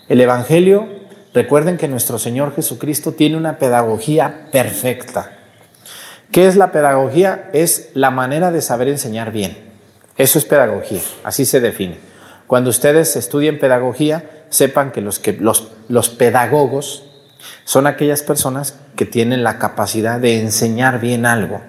el 0.09 0.19
Evangelio, 0.19 0.87
recuerden 1.33 1.77
que 1.77 1.87
nuestro 1.87 2.19
Señor 2.19 2.53
Jesucristo 2.55 3.13
tiene 3.13 3.37
una 3.37 3.57
pedagogía 3.57 4.49
perfecta. 4.51 5.36
¿Qué 6.31 6.47
es 6.47 6.55
la 6.55 6.71
pedagogía? 6.71 7.49
Es 7.53 7.89
la 7.93 8.11
manera 8.11 8.51
de 8.51 8.61
saber 8.61 8.87
enseñar 8.87 9.31
bien. 9.31 9.57
Eso 10.17 10.39
es 10.39 10.45
pedagogía, 10.45 11.01
así 11.23 11.45
se 11.45 11.59
define. 11.59 11.97
Cuando 12.47 12.69
ustedes 12.69 13.15
estudien 13.15 13.59
pedagogía, 13.59 14.23
sepan 14.49 14.91
que 14.91 15.01
los, 15.01 15.19
que 15.19 15.33
los, 15.33 15.69
los 15.89 16.09
pedagogos 16.09 17.03
son 17.65 17.87
aquellas 17.87 18.23
personas 18.23 18.79
que 18.95 19.05
tienen 19.05 19.43
la 19.43 19.59
capacidad 19.59 20.19
de 20.19 20.39
enseñar 20.39 20.99
bien 20.99 21.25
algo. 21.25 21.61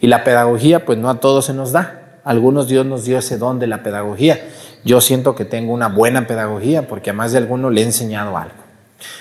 Y 0.00 0.08
la 0.08 0.24
pedagogía, 0.24 0.84
pues 0.84 0.98
no 0.98 1.08
a 1.08 1.20
todos 1.20 1.46
se 1.46 1.54
nos 1.54 1.72
da. 1.72 2.20
algunos 2.24 2.68
Dios 2.68 2.84
nos 2.84 3.04
dio 3.04 3.18
ese 3.18 3.38
don 3.38 3.58
de 3.58 3.66
la 3.66 3.82
pedagogía. 3.82 4.48
Yo 4.84 5.00
siento 5.00 5.34
que 5.34 5.44
tengo 5.44 5.72
una 5.72 5.88
buena 5.88 6.26
pedagogía 6.26 6.86
porque 6.86 7.10
a 7.10 7.12
más 7.12 7.32
de 7.32 7.38
alguno 7.38 7.70
le 7.70 7.80
he 7.80 7.84
enseñado 7.84 8.36
algo. 8.36 8.54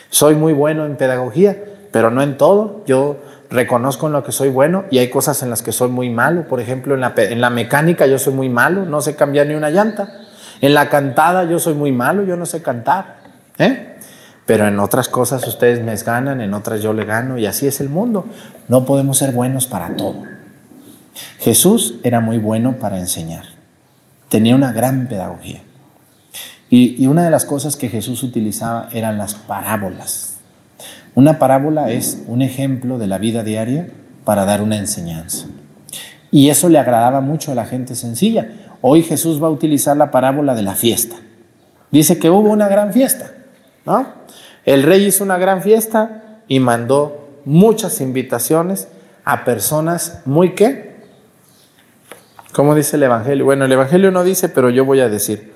Soy 0.10 0.36
muy 0.36 0.54
bueno 0.54 0.86
en 0.86 0.96
pedagogía, 0.96 1.58
pero 1.92 2.12
no 2.12 2.22
en 2.22 2.38
todo. 2.38 2.84
Yo 2.86 3.18
reconozco 3.50 4.08
en 4.08 4.14
lo 4.14 4.24
que 4.24 4.32
soy 4.32 4.50
bueno 4.50 4.86
y 4.92 5.00
hay 5.00 5.10
cosas 5.10 5.42
en 5.44 5.50
las 5.50 5.62
que 5.62 5.72
soy 5.72 5.90
muy 5.90 6.10
malo. 6.10 6.48
Por 6.48 6.60
ejemplo, 6.60 6.96
en 6.96 7.02
la, 7.02 7.14
en 7.16 7.42
la 7.42 7.50
mecánica 7.50 8.08
yo 8.08 8.20
soy 8.20 8.34
muy 8.34 8.50
malo, 8.50 8.86
no 8.86 9.02
sé 9.02 9.16
cambiar 9.16 9.48
ni 9.48 9.56
una 9.56 9.70
llanta. 9.70 10.10
En 10.62 10.74
la 10.74 10.90
cantada 10.90 11.44
yo 11.46 11.60
soy 11.60 11.74
muy 11.74 11.92
malo, 11.92 12.24
yo 12.24 12.38
no 12.38 12.46
sé 12.46 12.62
cantar. 12.62 13.18
¿eh? 13.58 13.98
Pero 14.46 14.68
en 14.68 14.80
otras 14.80 15.10
cosas 15.10 15.46
ustedes 15.48 15.84
me 15.84 15.96
ganan, 15.96 16.42
en 16.42 16.54
otras 16.54 16.82
yo 16.82 16.94
le 16.94 17.06
gano 17.06 17.38
y 17.38 17.46
así 17.46 17.68
es 17.68 17.82
el 17.82 17.90
mundo. 17.90 18.26
No 18.68 18.86
podemos 18.86 19.18
ser 19.18 19.32
buenos 19.32 19.66
para 19.66 19.96
todo. 19.96 20.24
Jesús 21.40 21.96
era 22.04 22.20
muy 22.20 22.38
bueno 22.38 22.78
para 22.80 23.00
enseñar. 23.00 23.46
Tenía 24.30 24.56
una 24.56 24.72
gran 24.72 25.08
pedagogía. 25.08 25.62
Y, 26.70 27.02
y 27.02 27.08
una 27.08 27.24
de 27.24 27.30
las 27.30 27.46
cosas 27.46 27.76
que 27.76 27.90
Jesús 27.90 28.24
utilizaba 28.24 28.90
eran 28.92 29.18
las 29.18 29.36
parábolas. 29.36 30.35
Una 31.16 31.40
parábola 31.40 31.92
es 31.92 32.24
un 32.28 32.42
ejemplo 32.42 32.98
de 32.98 33.08
la 33.08 33.18
vida 33.18 33.44
diaria 33.44 33.88
para 34.26 34.46
dar 34.46 34.62
una 34.62 34.78
enseñanza. 34.78 35.48
Y 36.30 36.50
eso 36.50 36.68
le 36.68 36.78
agradaba 36.78 37.22
mucho 37.22 37.52
a 37.52 37.56
la 37.56 37.66
gente 37.66 37.96
sencilla. 37.96 38.50
Hoy 38.82 39.02
Jesús 39.02 39.42
va 39.42 39.48
a 39.48 39.52
utilizar 39.52 39.96
la 39.96 40.12
parábola 40.12 40.54
de 40.54 40.62
la 40.62 40.76
fiesta. 40.76 41.16
Dice 41.90 42.20
que 42.20 42.30
hubo 42.30 42.50
una 42.50 42.68
gran 42.68 42.92
fiesta, 42.92 43.32
¿no? 43.86 44.06
El 44.66 44.84
rey 44.84 45.06
hizo 45.06 45.24
una 45.24 45.38
gran 45.38 45.62
fiesta 45.62 46.42
y 46.48 46.60
mandó 46.60 47.40
muchas 47.46 48.02
invitaciones 48.02 48.90
a 49.24 49.46
personas 49.46 50.22
muy 50.26 50.54
qué? 50.54 50.96
¿Cómo 52.52 52.76
dice 52.76 52.98
el 52.98 53.04
Evangelio? 53.04 53.46
Bueno, 53.46 53.66
el 53.66 53.72
Evangelio 53.72 54.12
no 54.12 54.24
dice, 54.24 54.50
pero 54.50 54.70
yo 54.70 54.86
voy 54.86 55.02
a 55.02 55.10
decir, 55.10 55.54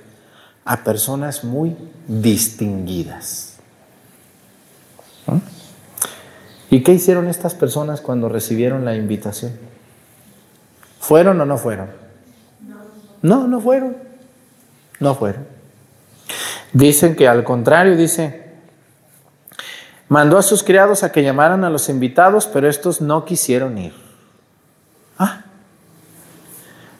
a 0.65 0.83
personas 0.83 1.43
muy 1.43 1.75
distinguidas. 2.07 3.58
¿Y 6.69 6.83
qué 6.83 6.93
hicieron 6.93 7.27
estas 7.27 7.55
personas 7.55 8.01
cuando 8.01 8.29
recibieron 8.29 8.85
la 8.85 8.95
invitación? 8.95 9.51
¿Fueron 10.99 11.41
o 11.41 11.45
no 11.45 11.57
fueron? 11.57 11.89
No, 13.21 13.47
no 13.47 13.59
fueron. 13.59 13.97
No 14.99 15.15
fueron. 15.15 15.47
Dicen 16.73 17.15
que 17.15 17.27
al 17.27 17.43
contrario, 17.43 17.97
dice, 17.97 18.51
mandó 20.07 20.37
a 20.37 20.43
sus 20.43 20.63
criados 20.63 21.03
a 21.03 21.11
que 21.11 21.23
llamaran 21.23 21.63
a 21.63 21.69
los 21.69 21.89
invitados, 21.89 22.47
pero 22.47 22.69
estos 22.69 23.01
no 23.01 23.25
quisieron 23.25 23.77
ir. 23.77 23.93
Ah. 25.17 25.45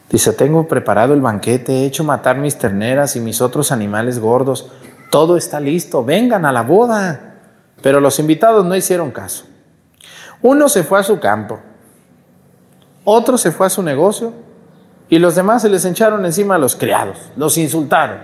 Dice, 0.09 0.33
tengo 0.33 0.67
preparado 0.67 1.13
el 1.13 1.21
banquete, 1.21 1.71
he 1.73 1.85
hecho 1.85 2.03
matar 2.03 2.37
mis 2.37 2.57
terneras 2.57 3.15
y 3.15 3.19
mis 3.19 3.41
otros 3.41 3.71
animales 3.71 4.17
gordos. 4.17 4.71
Todo 5.11 5.37
está 5.37 5.59
listo, 5.59 6.03
vengan 6.03 6.45
a 6.45 6.51
la 6.51 6.63
boda. 6.63 7.35
Pero 7.81 8.01
los 8.01 8.19
invitados 8.19 8.65
no 8.65 8.75
hicieron 8.75 9.11
caso. 9.11 9.45
Uno 10.41 10.69
se 10.69 10.83
fue 10.83 10.99
a 10.99 11.03
su 11.03 11.19
campo, 11.19 11.59
otro 13.03 13.37
se 13.37 13.51
fue 13.51 13.67
a 13.67 13.69
su 13.69 13.83
negocio 13.83 14.33
y 15.09 15.19
los 15.19 15.35
demás 15.35 15.63
se 15.63 15.69
les 15.69 15.83
echaron 15.85 16.25
encima 16.25 16.55
a 16.55 16.59
los 16.59 16.75
criados, 16.75 17.17
los 17.35 17.57
insultaron. 17.57 18.17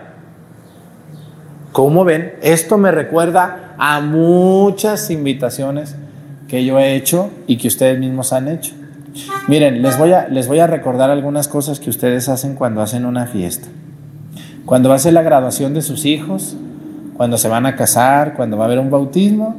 Como 1.72 2.06
ven, 2.06 2.36
esto 2.42 2.78
me 2.78 2.92
recuerda 2.92 3.76
a 3.78 4.00
muchas 4.00 5.10
invitaciones 5.10 5.96
que 6.48 6.64
yo 6.64 6.80
he 6.80 6.96
hecho 6.96 7.32
y 7.48 7.58
que 7.58 7.68
ustedes 7.68 8.00
mismos 8.00 8.32
han 8.32 8.48
hecho. 8.48 8.74
Miren, 9.48 9.82
les 9.82 9.98
voy 9.98 10.14
a, 10.14 10.28
les 10.28 10.48
voy 10.48 10.60
a 10.60 10.68
recordar 10.68 11.10
algunas 11.10 11.48
cosas 11.48 11.80
que 11.80 11.90
ustedes 11.90 12.30
hacen 12.30 12.56
cuando 12.56 12.82
hacen 12.82 13.06
una 13.06 13.28
fiesta. 13.28 13.68
Cuando 14.66 14.90
va 14.90 14.96
a 14.96 15.00
ser 15.00 15.14
la 15.14 15.22
graduación 15.22 15.74
de 15.74 15.82
sus 15.82 16.06
hijos, 16.06 16.56
cuando 17.16 17.38
se 17.38 17.48
van 17.48 17.66
a 17.66 17.76
casar, 17.76 18.36
cuando 18.36 18.58
va 18.58 18.66
a 18.66 18.68
haber 18.68 18.80
un 18.80 18.90
bautismo, 18.90 19.56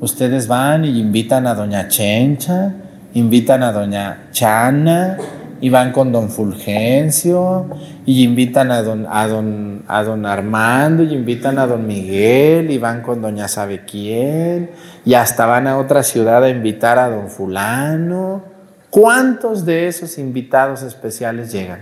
ustedes 0.00 0.48
van 0.48 0.84
y 0.84 0.98
invitan 0.98 1.46
a 1.46 1.54
doña 1.54 1.88
Chencha, 1.88 2.72
invitan 3.14 3.62
a 3.62 3.72
doña 3.72 4.28
Chana, 4.30 5.16
y 5.60 5.70
van 5.70 5.92
con 5.92 6.12
don 6.12 6.30
Fulgencio 6.30 7.66
y 8.06 8.22
invitan 8.22 8.70
a 8.70 8.82
don, 8.82 9.06
a 9.10 9.26
don, 9.26 9.84
a 9.88 10.04
don 10.04 10.24
Armando 10.26 11.02
y 11.02 11.14
invitan 11.14 11.58
a 11.58 11.66
don 11.66 11.86
Miguel 11.86 12.70
y 12.70 12.78
van 12.78 13.02
con 13.02 13.20
doña 13.20 13.48
sabe 13.48 13.84
quién 13.84 14.70
y 15.04 15.14
hasta 15.14 15.46
van 15.46 15.66
a 15.66 15.78
otra 15.78 16.02
ciudad 16.02 16.44
a 16.44 16.48
invitar 16.48 16.98
a 16.98 17.08
don 17.08 17.28
fulano. 17.28 18.44
¿Cuántos 18.90 19.64
de 19.66 19.88
esos 19.88 20.18
invitados 20.18 20.82
especiales 20.82 21.52
llegan? 21.52 21.80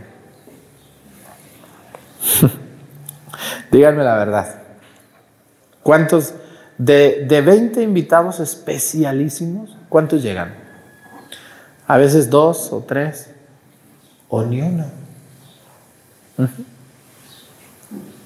Díganme 3.70 4.02
la 4.02 4.16
verdad. 4.16 4.62
¿Cuántos 5.82 6.34
de, 6.78 7.26
de 7.28 7.40
20 7.40 7.82
invitados 7.82 8.40
especialísimos, 8.40 9.76
cuántos 9.88 10.22
llegan? 10.22 10.54
A 11.86 11.96
veces 11.96 12.30
dos 12.30 12.72
o 12.72 12.80
tres 12.80 13.30
o 14.28 14.42
ni 14.42 14.60
una. 14.60 14.86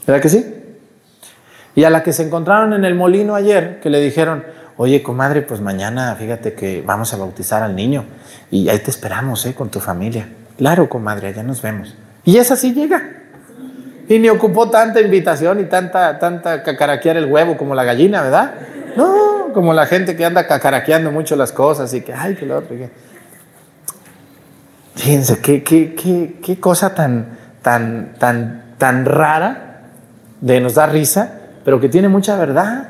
¿Verdad 0.07 0.23
que 0.23 0.29
sí? 0.29 0.55
Y 1.75 1.85
a 1.85 1.91
la 1.91 2.03
que 2.03 2.13
se 2.13 2.27
encontraron 2.27 2.73
en 2.73 2.85
el 2.85 2.95
molino 2.95 3.35
ayer, 3.35 3.81
que 3.81 3.91
le 3.91 4.01
dijeron, 4.01 4.45
oye, 4.77 5.03
comadre, 5.03 5.43
pues 5.43 5.61
mañana 5.61 6.17
fíjate 6.17 6.55
que 6.55 6.83
vamos 6.83 7.15
a 7.15 7.17
bautizar 7.17 7.63
al 7.63 7.77
niño 7.77 8.05
y 8.51 8.69
ahí 8.69 8.79
te 8.81 8.91
esperamos, 8.91 9.47
¿eh? 9.47 9.55
Con 9.55 9.71
tu 9.71 9.79
familia. 9.79 10.29
Claro, 10.59 10.89
comadre, 10.89 11.29
allá 11.29 11.43
nos 11.43 11.63
vemos. 11.63 11.95
Y 12.25 12.39
esa 12.39 12.57
sí 12.57 12.75
llega. 12.75 13.20
Y 14.11 14.19
ni 14.19 14.29
ocupó 14.29 14.69
tanta 14.69 15.01
invitación 15.01 15.61
y 15.61 15.65
tanta, 15.67 16.19
tanta 16.19 16.65
cacaraquear 16.65 17.17
el 17.17 17.27
huevo 17.27 17.57
como 17.57 17.77
la 17.77 17.85
gallina, 17.85 18.23
¿verdad? 18.23 18.55
No, 18.97 19.53
como 19.55 19.73
la 19.73 19.87
gente 19.87 20.17
que 20.17 20.25
anda 20.25 20.49
cacaraqueando 20.49 21.13
mucho 21.13 21.37
las 21.37 21.53
cosas 21.53 21.95
y 21.95 22.01
que, 22.01 22.13
ay, 22.13 22.35
que 22.35 22.45
lo 22.45 22.59
otro. 22.59 22.77
Que... 22.77 22.91
Fíjense, 24.97 25.39
qué, 25.39 25.63
qué, 25.63 25.95
qué, 25.95 26.41
qué 26.43 26.59
cosa 26.59 26.93
tan, 26.93 27.39
tan, 27.63 28.17
tan, 28.19 28.75
tan 28.79 29.05
rara 29.05 29.83
de 30.41 30.61
nos 30.61 30.75
da 30.75 30.87
risa, 30.87 31.43
pero 31.65 31.79
que 31.79 31.89
tiene 31.89 32.09
mucha 32.09 32.37
verdad. 32.37 32.89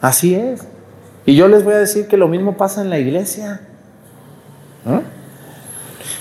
Así 0.00 0.34
es. 0.34 0.66
Y 1.26 1.36
yo 1.36 1.46
les 1.46 1.62
voy 1.62 1.74
a 1.74 1.78
decir 1.78 2.08
que 2.08 2.16
lo 2.16 2.26
mismo 2.26 2.56
pasa 2.56 2.80
en 2.80 2.90
la 2.90 2.98
iglesia. 2.98 3.60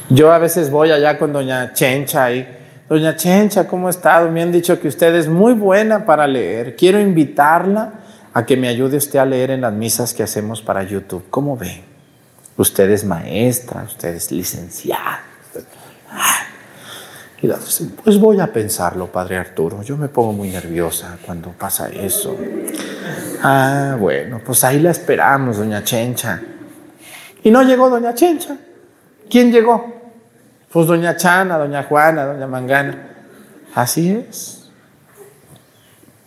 Yo 0.10 0.32
a 0.32 0.38
veces 0.38 0.70
voy 0.70 0.92
allá 0.92 1.18
con 1.18 1.34
doña 1.34 1.74
Chencha 1.74 2.32
y, 2.32 2.57
doña 2.90 3.16
Chencha, 3.16 3.68
¿cómo 3.68 3.88
ha 3.88 3.90
estado? 3.90 4.32
Me 4.32 4.42
han 4.42 4.52
dicho 4.52 4.80
que 4.80 4.88
usted 4.88 5.16
es 5.16 5.28
muy 5.28 5.54
buena 5.54 6.06
para 6.06 6.28
leer. 6.28 6.76
Quiero 6.76 7.00
invitarla 7.00 7.94
a 8.34 8.46
que 8.46 8.56
me 8.56 8.68
ayude 8.68 8.98
usted 8.98 9.20
a 9.20 9.26
leer 9.26 9.52
en 9.52 9.62
las 9.62 9.74
misas 9.74 10.14
que 10.14 10.24
hacemos 10.24 10.62
para 10.62 10.84
YouTube. 10.84 11.26
¿Cómo 11.30 11.58
ve? 11.58 11.84
Usted 12.56 12.90
es 12.90 13.04
maestra, 13.04 13.84
usted 13.84 14.16
es 14.16 14.32
licenciada. 14.32 15.22
Y 17.42 17.48
pues 18.04 18.20
voy 18.20 18.40
a 18.40 18.52
pensarlo, 18.52 19.12
Padre 19.12 19.38
Arturo. 19.38 19.84
Yo 19.84 19.96
me 19.96 20.08
pongo 20.08 20.34
muy 20.34 20.50
nerviosa 20.50 21.20
cuando 21.24 21.52
pasa 21.52 21.88
eso. 21.90 22.36
Ah, 23.44 23.96
bueno, 24.00 24.42
pues 24.44 24.64
ahí 24.64 24.80
la 24.80 24.90
esperamos, 24.90 25.58
doña 25.58 25.84
Chencha. 25.84 26.42
Y 27.44 27.52
no 27.52 27.62
llegó 27.62 27.90
doña 27.90 28.16
Chencha. 28.16 28.58
¿Quién 29.30 29.52
llegó? 29.52 29.97
Pues 30.72 30.88
doña 30.88 31.16
Chana, 31.16 31.58
doña 31.58 31.84
Juana, 31.84 32.26
doña 32.26 32.48
Mangana. 32.48 33.10
Así 33.74 34.10
es. 34.12 34.70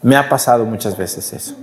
Me 0.03 0.17
ha 0.17 0.29
pasado 0.29 0.65
muchas 0.65 0.97
veces 0.97 1.33
eso. 1.33 1.57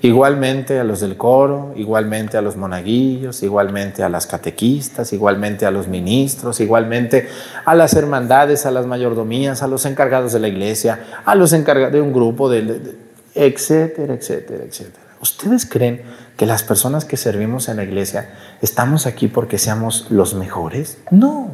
Igualmente 0.00 0.78
a 0.78 0.84
los 0.84 1.00
del 1.00 1.16
coro, 1.16 1.72
igualmente 1.74 2.36
a 2.36 2.42
los 2.42 2.56
monaguillos, 2.56 3.42
igualmente 3.42 4.04
a 4.04 4.08
las 4.08 4.28
catequistas, 4.28 5.12
igualmente 5.12 5.66
a 5.66 5.72
los 5.72 5.88
ministros, 5.88 6.60
igualmente 6.60 7.28
a 7.64 7.74
las 7.74 7.94
hermandades, 7.94 8.64
a 8.64 8.70
las 8.70 8.86
mayordomías, 8.86 9.62
a 9.62 9.66
los 9.66 9.86
encargados 9.86 10.32
de 10.32 10.38
la 10.38 10.48
iglesia, 10.48 11.04
a 11.24 11.34
los 11.34 11.52
encargados 11.52 11.94
de 11.94 12.00
un 12.00 12.12
grupo, 12.12 12.48
de, 12.48 12.96
etcétera, 13.34 14.14
etcétera, 14.14 14.64
etcétera. 14.64 15.07
¿Ustedes 15.20 15.66
creen 15.66 16.02
que 16.36 16.46
las 16.46 16.62
personas 16.62 17.04
que 17.04 17.16
servimos 17.16 17.68
en 17.68 17.78
la 17.78 17.84
iglesia 17.84 18.30
estamos 18.62 19.06
aquí 19.06 19.28
porque 19.28 19.58
seamos 19.58 20.06
los 20.10 20.34
mejores? 20.34 20.98
No, 21.10 21.50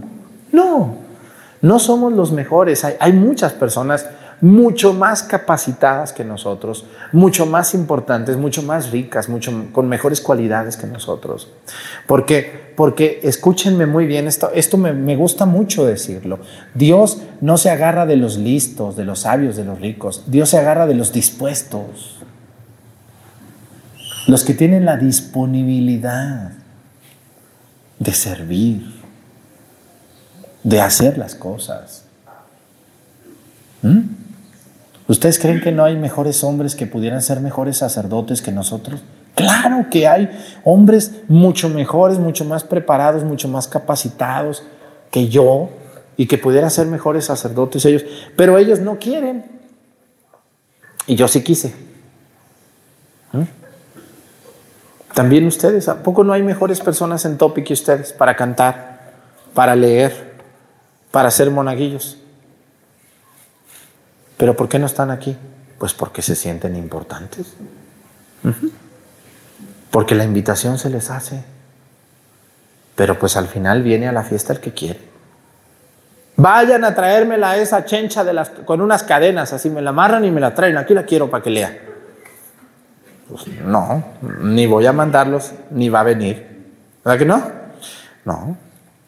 no, 0.52 0.96
no 1.62 1.78
somos 1.78 2.12
los 2.12 2.32
mejores. 2.32 2.84
Hay, 2.84 2.94
hay 3.00 3.12
muchas 3.12 3.52
personas 3.52 4.06
mucho 4.40 4.92
más 4.92 5.22
capacitadas 5.22 6.12
que 6.12 6.24
nosotros, 6.24 6.84
mucho 7.12 7.46
más 7.46 7.72
importantes, 7.74 8.36
mucho 8.36 8.62
más 8.62 8.90
ricas, 8.90 9.28
mucho 9.28 9.50
con 9.72 9.88
mejores 9.88 10.20
cualidades 10.20 10.76
que 10.76 10.86
nosotros. 10.86 11.48
Porque, 12.06 12.72
porque 12.76 13.20
escúchenme 13.22 13.86
muy 13.86 14.06
bien, 14.06 14.26
esto, 14.26 14.50
esto 14.54 14.76
me, 14.76 14.92
me 14.92 15.16
gusta 15.16 15.46
mucho 15.46 15.86
decirlo. 15.86 16.40
Dios 16.74 17.22
no 17.40 17.56
se 17.56 17.70
agarra 17.70 18.04
de 18.04 18.16
los 18.16 18.36
listos, 18.36 18.96
de 18.96 19.04
los 19.04 19.20
sabios, 19.20 19.56
de 19.56 19.64
los 19.64 19.80
ricos. 19.80 20.24
Dios 20.26 20.50
se 20.50 20.58
agarra 20.58 20.86
de 20.86 20.94
los 20.94 21.12
dispuestos. 21.12 22.23
Los 24.26 24.44
que 24.44 24.54
tienen 24.54 24.84
la 24.84 24.96
disponibilidad 24.96 26.52
de 27.98 28.12
servir, 28.12 28.82
de 30.62 30.80
hacer 30.80 31.18
las 31.18 31.34
cosas. 31.34 32.04
¿Mm? 33.82 34.00
¿Ustedes 35.06 35.38
creen 35.38 35.60
que 35.60 35.72
no 35.72 35.84
hay 35.84 35.96
mejores 35.96 36.42
hombres 36.42 36.74
que 36.74 36.86
pudieran 36.86 37.20
ser 37.20 37.40
mejores 37.40 37.78
sacerdotes 37.78 38.40
que 38.40 38.50
nosotros? 38.50 39.02
Claro 39.34 39.86
que 39.90 40.08
hay 40.08 40.30
hombres 40.64 41.12
mucho 41.28 41.68
mejores, 41.68 42.18
mucho 42.18 42.44
más 42.44 42.64
preparados, 42.64 43.24
mucho 43.24 43.48
más 43.48 43.68
capacitados 43.68 44.62
que 45.10 45.28
yo 45.28 45.70
y 46.16 46.26
que 46.26 46.38
pudieran 46.38 46.70
ser 46.70 46.86
mejores 46.86 47.26
sacerdotes 47.26 47.84
ellos, 47.84 48.04
pero 48.36 48.56
ellos 48.56 48.80
no 48.80 48.98
quieren. 48.98 49.44
Y 51.06 51.16
yo 51.16 51.28
sí 51.28 51.42
quise. 51.42 51.74
¿Mm? 53.32 53.42
También 55.14 55.46
ustedes, 55.46 55.88
¿a 55.88 56.02
poco 56.02 56.24
no 56.24 56.32
hay 56.32 56.42
mejores 56.42 56.80
personas 56.80 57.24
en 57.24 57.38
Topic 57.38 57.66
que 57.66 57.72
ustedes 57.72 58.12
para 58.12 58.34
cantar, 58.34 59.12
para 59.54 59.76
leer, 59.76 60.34
para 61.12 61.30
ser 61.30 61.52
monaguillos? 61.52 62.18
¿Pero 64.36 64.56
por 64.56 64.68
qué 64.68 64.80
no 64.80 64.86
están 64.86 65.12
aquí? 65.12 65.36
Pues 65.78 65.94
porque 65.94 66.20
se 66.20 66.34
sienten 66.34 66.74
importantes. 66.74 67.54
Porque 69.92 70.16
la 70.16 70.24
invitación 70.24 70.78
se 70.78 70.90
les 70.90 71.08
hace. 71.10 71.44
Pero 72.96 73.16
pues 73.16 73.36
al 73.36 73.46
final 73.46 73.84
viene 73.84 74.08
a 74.08 74.12
la 74.12 74.24
fiesta 74.24 74.52
el 74.52 74.58
que 74.58 74.72
quiere. 74.72 75.00
Vayan 76.36 76.84
a 76.84 76.92
traérmela 76.92 77.56
esa 77.56 77.84
chencha 77.84 78.24
de 78.24 78.32
las, 78.32 78.50
con 78.50 78.80
unas 78.80 79.04
cadenas, 79.04 79.52
así 79.52 79.70
me 79.70 79.80
la 79.80 79.90
amarran 79.90 80.24
y 80.24 80.32
me 80.32 80.40
la 80.40 80.52
traen. 80.52 80.76
Aquí 80.76 80.92
la 80.92 81.04
quiero 81.04 81.30
para 81.30 81.44
que 81.44 81.50
lea. 81.50 81.83
Pues 83.28 83.46
no, 83.64 84.04
ni 84.42 84.66
voy 84.66 84.86
a 84.86 84.92
mandarlos, 84.92 85.52
ni 85.70 85.88
va 85.88 86.00
a 86.00 86.04
venir. 86.04 86.46
¿Verdad 87.04 87.18
que 87.18 87.24
no? 87.24 87.52
No. 88.24 88.56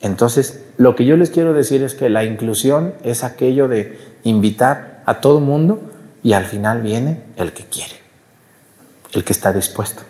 Entonces, 0.00 0.64
lo 0.76 0.94
que 0.94 1.04
yo 1.04 1.16
les 1.16 1.30
quiero 1.30 1.52
decir 1.52 1.82
es 1.82 1.94
que 1.94 2.08
la 2.08 2.24
inclusión 2.24 2.94
es 3.02 3.24
aquello 3.24 3.68
de 3.68 3.98
invitar 4.24 5.02
a 5.06 5.20
todo 5.20 5.40
mundo 5.40 5.80
y 6.22 6.32
al 6.32 6.44
final 6.44 6.82
viene 6.82 7.22
el 7.36 7.52
que 7.52 7.64
quiere, 7.64 7.94
el 9.12 9.24
que 9.24 9.32
está 9.32 9.52
dispuesto. 9.52 10.02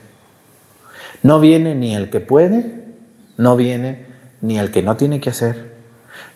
No 1.22 1.40
viene 1.40 1.74
ni 1.74 1.94
el 1.94 2.10
que 2.10 2.20
puede, 2.20 2.84
no 3.36 3.56
viene 3.56 4.06
ni 4.40 4.58
el 4.58 4.70
que 4.70 4.82
no 4.82 4.96
tiene 4.96 5.20
que 5.20 5.30
hacer, 5.30 5.74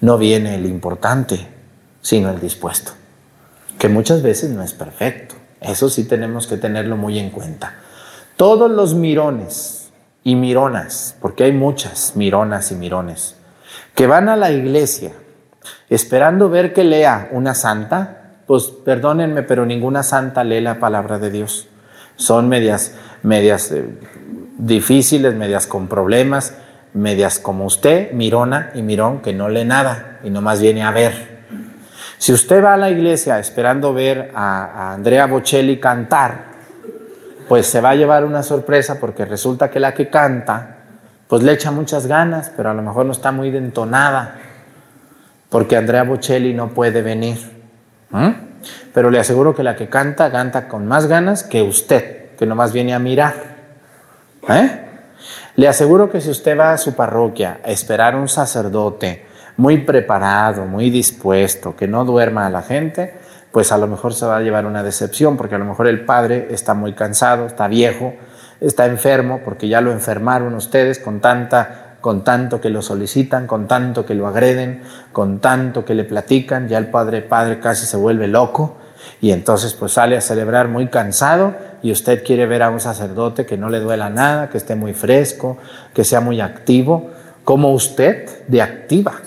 no 0.00 0.18
viene 0.18 0.54
el 0.54 0.66
importante, 0.66 1.46
sino 2.02 2.30
el 2.30 2.40
dispuesto, 2.40 2.92
que 3.78 3.88
muchas 3.88 4.22
veces 4.22 4.50
no 4.50 4.62
es 4.62 4.72
perfecto. 4.72 5.34
Eso 5.60 5.88
sí 5.88 6.04
tenemos 6.04 6.46
que 6.46 6.56
tenerlo 6.56 6.96
muy 6.96 7.18
en 7.18 7.30
cuenta. 7.30 7.74
Todos 8.36 8.70
los 8.70 8.94
mirones 8.94 9.90
y 10.24 10.34
mironas, 10.34 11.16
porque 11.20 11.44
hay 11.44 11.52
muchas 11.52 12.16
mironas 12.16 12.72
y 12.72 12.74
mirones, 12.74 13.36
que 13.94 14.06
van 14.06 14.28
a 14.28 14.36
la 14.36 14.50
iglesia 14.50 15.12
esperando 15.88 16.48
ver 16.48 16.72
que 16.72 16.84
lea 16.84 17.28
una 17.32 17.54
santa, 17.54 18.42
pues 18.46 18.64
perdónenme, 18.64 19.42
pero 19.42 19.66
ninguna 19.66 20.02
santa 20.02 20.44
lee 20.44 20.60
la 20.60 20.78
palabra 20.78 21.18
de 21.18 21.30
Dios. 21.30 21.68
Son 22.16 22.48
medias, 22.48 22.94
medias 23.22 23.70
eh, 23.72 23.84
difíciles, 24.58 25.34
medias 25.34 25.66
con 25.66 25.88
problemas, 25.88 26.54
medias 26.94 27.38
como 27.38 27.64
usted, 27.64 28.12
mirona 28.12 28.70
y 28.74 28.82
mirón, 28.82 29.20
que 29.20 29.32
no 29.32 29.48
lee 29.48 29.64
nada 29.64 30.20
y 30.24 30.30
nomás 30.30 30.60
viene 30.60 30.82
a 30.82 30.90
ver. 30.90 31.29
Si 32.20 32.34
usted 32.34 32.62
va 32.62 32.74
a 32.74 32.76
la 32.76 32.90
iglesia 32.90 33.38
esperando 33.38 33.94
ver 33.94 34.30
a, 34.34 34.64
a 34.64 34.92
Andrea 34.92 35.24
Bocelli 35.24 35.80
cantar, 35.80 36.50
pues 37.48 37.66
se 37.66 37.80
va 37.80 37.90
a 37.90 37.94
llevar 37.94 38.26
una 38.26 38.42
sorpresa 38.42 39.00
porque 39.00 39.24
resulta 39.24 39.70
que 39.70 39.80
la 39.80 39.94
que 39.94 40.10
canta, 40.10 40.76
pues 41.28 41.42
le 41.42 41.52
echa 41.52 41.70
muchas 41.70 42.06
ganas, 42.06 42.52
pero 42.54 42.68
a 42.68 42.74
lo 42.74 42.82
mejor 42.82 43.06
no 43.06 43.12
está 43.12 43.32
muy 43.32 43.48
entonada, 43.56 44.36
porque 45.48 45.78
Andrea 45.78 46.02
Bocelli 46.02 46.52
no 46.52 46.68
puede 46.68 47.00
venir. 47.00 47.38
Pero 48.92 49.08
le 49.08 49.18
aseguro 49.18 49.54
que 49.54 49.62
la 49.62 49.74
que 49.74 49.88
canta, 49.88 50.30
canta 50.30 50.68
con 50.68 50.86
más 50.86 51.06
ganas 51.06 51.42
que 51.42 51.62
usted, 51.62 52.36
que 52.36 52.44
nomás 52.44 52.74
viene 52.74 52.92
a 52.92 52.98
mirar. 52.98 53.34
¿Eh? 54.46 54.80
Le 55.56 55.68
aseguro 55.68 56.10
que 56.10 56.20
si 56.20 56.28
usted 56.28 56.58
va 56.58 56.74
a 56.74 56.78
su 56.78 56.94
parroquia 56.94 57.60
a 57.64 57.70
esperar 57.70 58.14
un 58.14 58.28
sacerdote 58.28 59.29
muy 59.60 59.76
preparado, 59.76 60.64
muy 60.64 60.88
dispuesto, 60.88 61.76
que 61.76 61.86
no 61.86 62.06
duerma 62.06 62.46
a 62.46 62.50
la 62.50 62.62
gente, 62.62 63.12
pues 63.52 63.72
a 63.72 63.76
lo 63.76 63.86
mejor 63.86 64.14
se 64.14 64.24
va 64.24 64.38
a 64.38 64.40
llevar 64.40 64.64
una 64.64 64.82
decepción, 64.82 65.36
porque 65.36 65.56
a 65.56 65.58
lo 65.58 65.66
mejor 65.66 65.86
el 65.86 66.06
padre 66.06 66.48
está 66.50 66.72
muy 66.72 66.94
cansado, 66.94 67.44
está 67.44 67.68
viejo, 67.68 68.14
está 68.62 68.86
enfermo, 68.86 69.40
porque 69.44 69.68
ya 69.68 69.82
lo 69.82 69.92
enfermaron 69.92 70.54
ustedes 70.54 70.98
con 70.98 71.20
tanta 71.20 71.98
con 72.00 72.24
tanto 72.24 72.62
que 72.62 72.70
lo 72.70 72.80
solicitan, 72.80 73.46
con 73.46 73.68
tanto 73.68 74.06
que 74.06 74.14
lo 74.14 74.26
agreden, 74.26 74.82
con 75.12 75.40
tanto 75.40 75.84
que 75.84 75.94
le 75.94 76.04
platican, 76.04 76.66
ya 76.66 76.78
el 76.78 76.86
padre 76.86 77.20
padre 77.20 77.60
casi 77.60 77.84
se 77.84 77.98
vuelve 77.98 78.28
loco 78.28 78.78
y 79.20 79.32
entonces 79.32 79.74
pues 79.74 79.92
sale 79.92 80.16
a 80.16 80.22
celebrar 80.22 80.68
muy 80.68 80.86
cansado 80.86 81.54
y 81.82 81.92
usted 81.92 82.24
quiere 82.24 82.46
ver 82.46 82.62
a 82.62 82.70
un 82.70 82.80
sacerdote 82.80 83.44
que 83.44 83.58
no 83.58 83.68
le 83.68 83.80
duela 83.80 84.08
nada, 84.08 84.48
que 84.48 84.56
esté 84.56 84.74
muy 84.74 84.94
fresco, 84.94 85.58
que 85.92 86.02
sea 86.02 86.22
muy 86.22 86.40
activo, 86.40 87.10
como 87.44 87.74
usted 87.74 88.26
de 88.48 88.62
activa, 88.62 89.20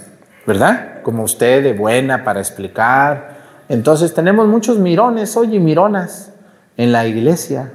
¿verdad? 0.46 1.02
Como 1.04 1.24
usted 1.24 1.64
de 1.64 1.74
buena 1.74 2.24
para 2.24 2.40
explicar. 2.40 3.38
Entonces 3.70 4.14
tenemos 4.14 4.48
muchos 4.48 4.78
mirones 4.78 5.36
hoy 5.38 5.60
mironas 5.60 6.32
en 6.78 6.92
la 6.92 7.08
iglesia 7.08 7.72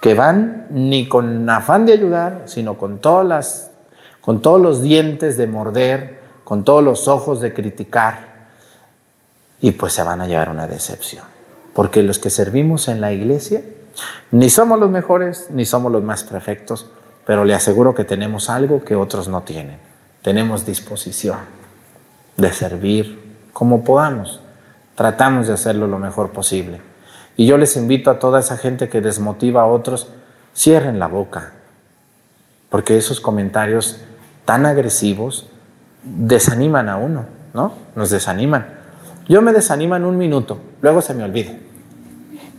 que 0.00 0.14
van 0.14 0.66
ni 0.70 1.08
con 1.08 1.48
afán 1.48 1.86
de 1.86 1.92
ayudar, 1.92 2.42
sino 2.46 2.78
con 2.78 2.98
todas 2.98 3.26
las 3.26 3.70
con 4.20 4.42
todos 4.42 4.60
los 4.60 4.82
dientes 4.82 5.38
de 5.38 5.46
morder, 5.46 6.20
con 6.44 6.62
todos 6.62 6.84
los 6.84 7.08
ojos 7.08 7.40
de 7.40 7.54
criticar, 7.54 8.48
y 9.62 9.70
pues 9.72 9.94
se 9.94 10.02
van 10.02 10.20
a 10.20 10.26
llevar 10.26 10.50
una 10.50 10.66
decepción. 10.66 11.24
Porque 11.72 12.02
los 12.02 12.18
que 12.18 12.28
servimos 12.28 12.88
en 12.88 13.00
la 13.00 13.12
iglesia, 13.12 13.62
ni 14.30 14.50
somos 14.50 14.78
los 14.78 14.90
mejores, 14.90 15.48
ni 15.50 15.64
somos 15.64 15.90
los 15.90 16.02
más 16.02 16.22
perfectos, 16.24 16.90
pero 17.24 17.46
le 17.46 17.54
aseguro 17.54 17.94
que 17.94 18.04
tenemos 18.04 18.50
algo 18.50 18.84
que 18.84 18.94
otros 18.94 19.28
no 19.28 19.42
tienen. 19.42 19.78
Tenemos 20.22 20.66
disposición 20.66 21.38
de 22.40 22.52
servir 22.52 23.20
como 23.52 23.84
podamos, 23.84 24.40
tratamos 24.94 25.46
de 25.46 25.54
hacerlo 25.54 25.86
lo 25.86 25.98
mejor 25.98 26.30
posible. 26.30 26.80
Y 27.36 27.46
yo 27.46 27.58
les 27.58 27.76
invito 27.76 28.10
a 28.10 28.18
toda 28.18 28.40
esa 28.40 28.56
gente 28.56 28.88
que 28.88 29.00
desmotiva 29.00 29.62
a 29.62 29.66
otros, 29.66 30.08
cierren 30.54 30.98
la 30.98 31.06
boca, 31.06 31.52
porque 32.68 32.96
esos 32.96 33.20
comentarios 33.20 34.00
tan 34.44 34.66
agresivos 34.66 35.46
desaniman 36.02 36.88
a 36.88 36.96
uno, 36.96 37.26
¿no? 37.54 37.72
Nos 37.94 38.10
desaniman. 38.10 38.66
Yo 39.28 39.42
me 39.42 39.52
desanimo 39.52 39.96
en 39.96 40.04
un 40.04 40.18
minuto, 40.18 40.60
luego 40.80 41.02
se 41.02 41.14
me 41.14 41.24
olvida. 41.24 41.52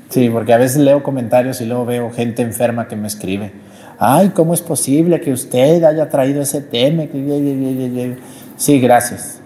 Sí, 0.09 0.29
porque 0.29 0.53
a 0.53 0.57
veces 0.57 0.77
leo 0.77 1.03
comentarios 1.03 1.61
y 1.61 1.65
luego 1.65 1.85
veo 1.85 2.11
gente 2.11 2.41
enferma 2.41 2.87
que 2.87 2.95
me 2.95 3.07
escribe. 3.07 3.53
Ay, 3.97 4.29
¿cómo 4.29 4.53
es 4.53 4.61
posible 4.61 5.21
que 5.21 5.31
usted 5.31 5.83
haya 5.83 6.09
traído 6.09 6.41
ese 6.41 6.59
tema? 6.59 7.03
Sí, 8.61 8.79
gracias. 8.79 9.39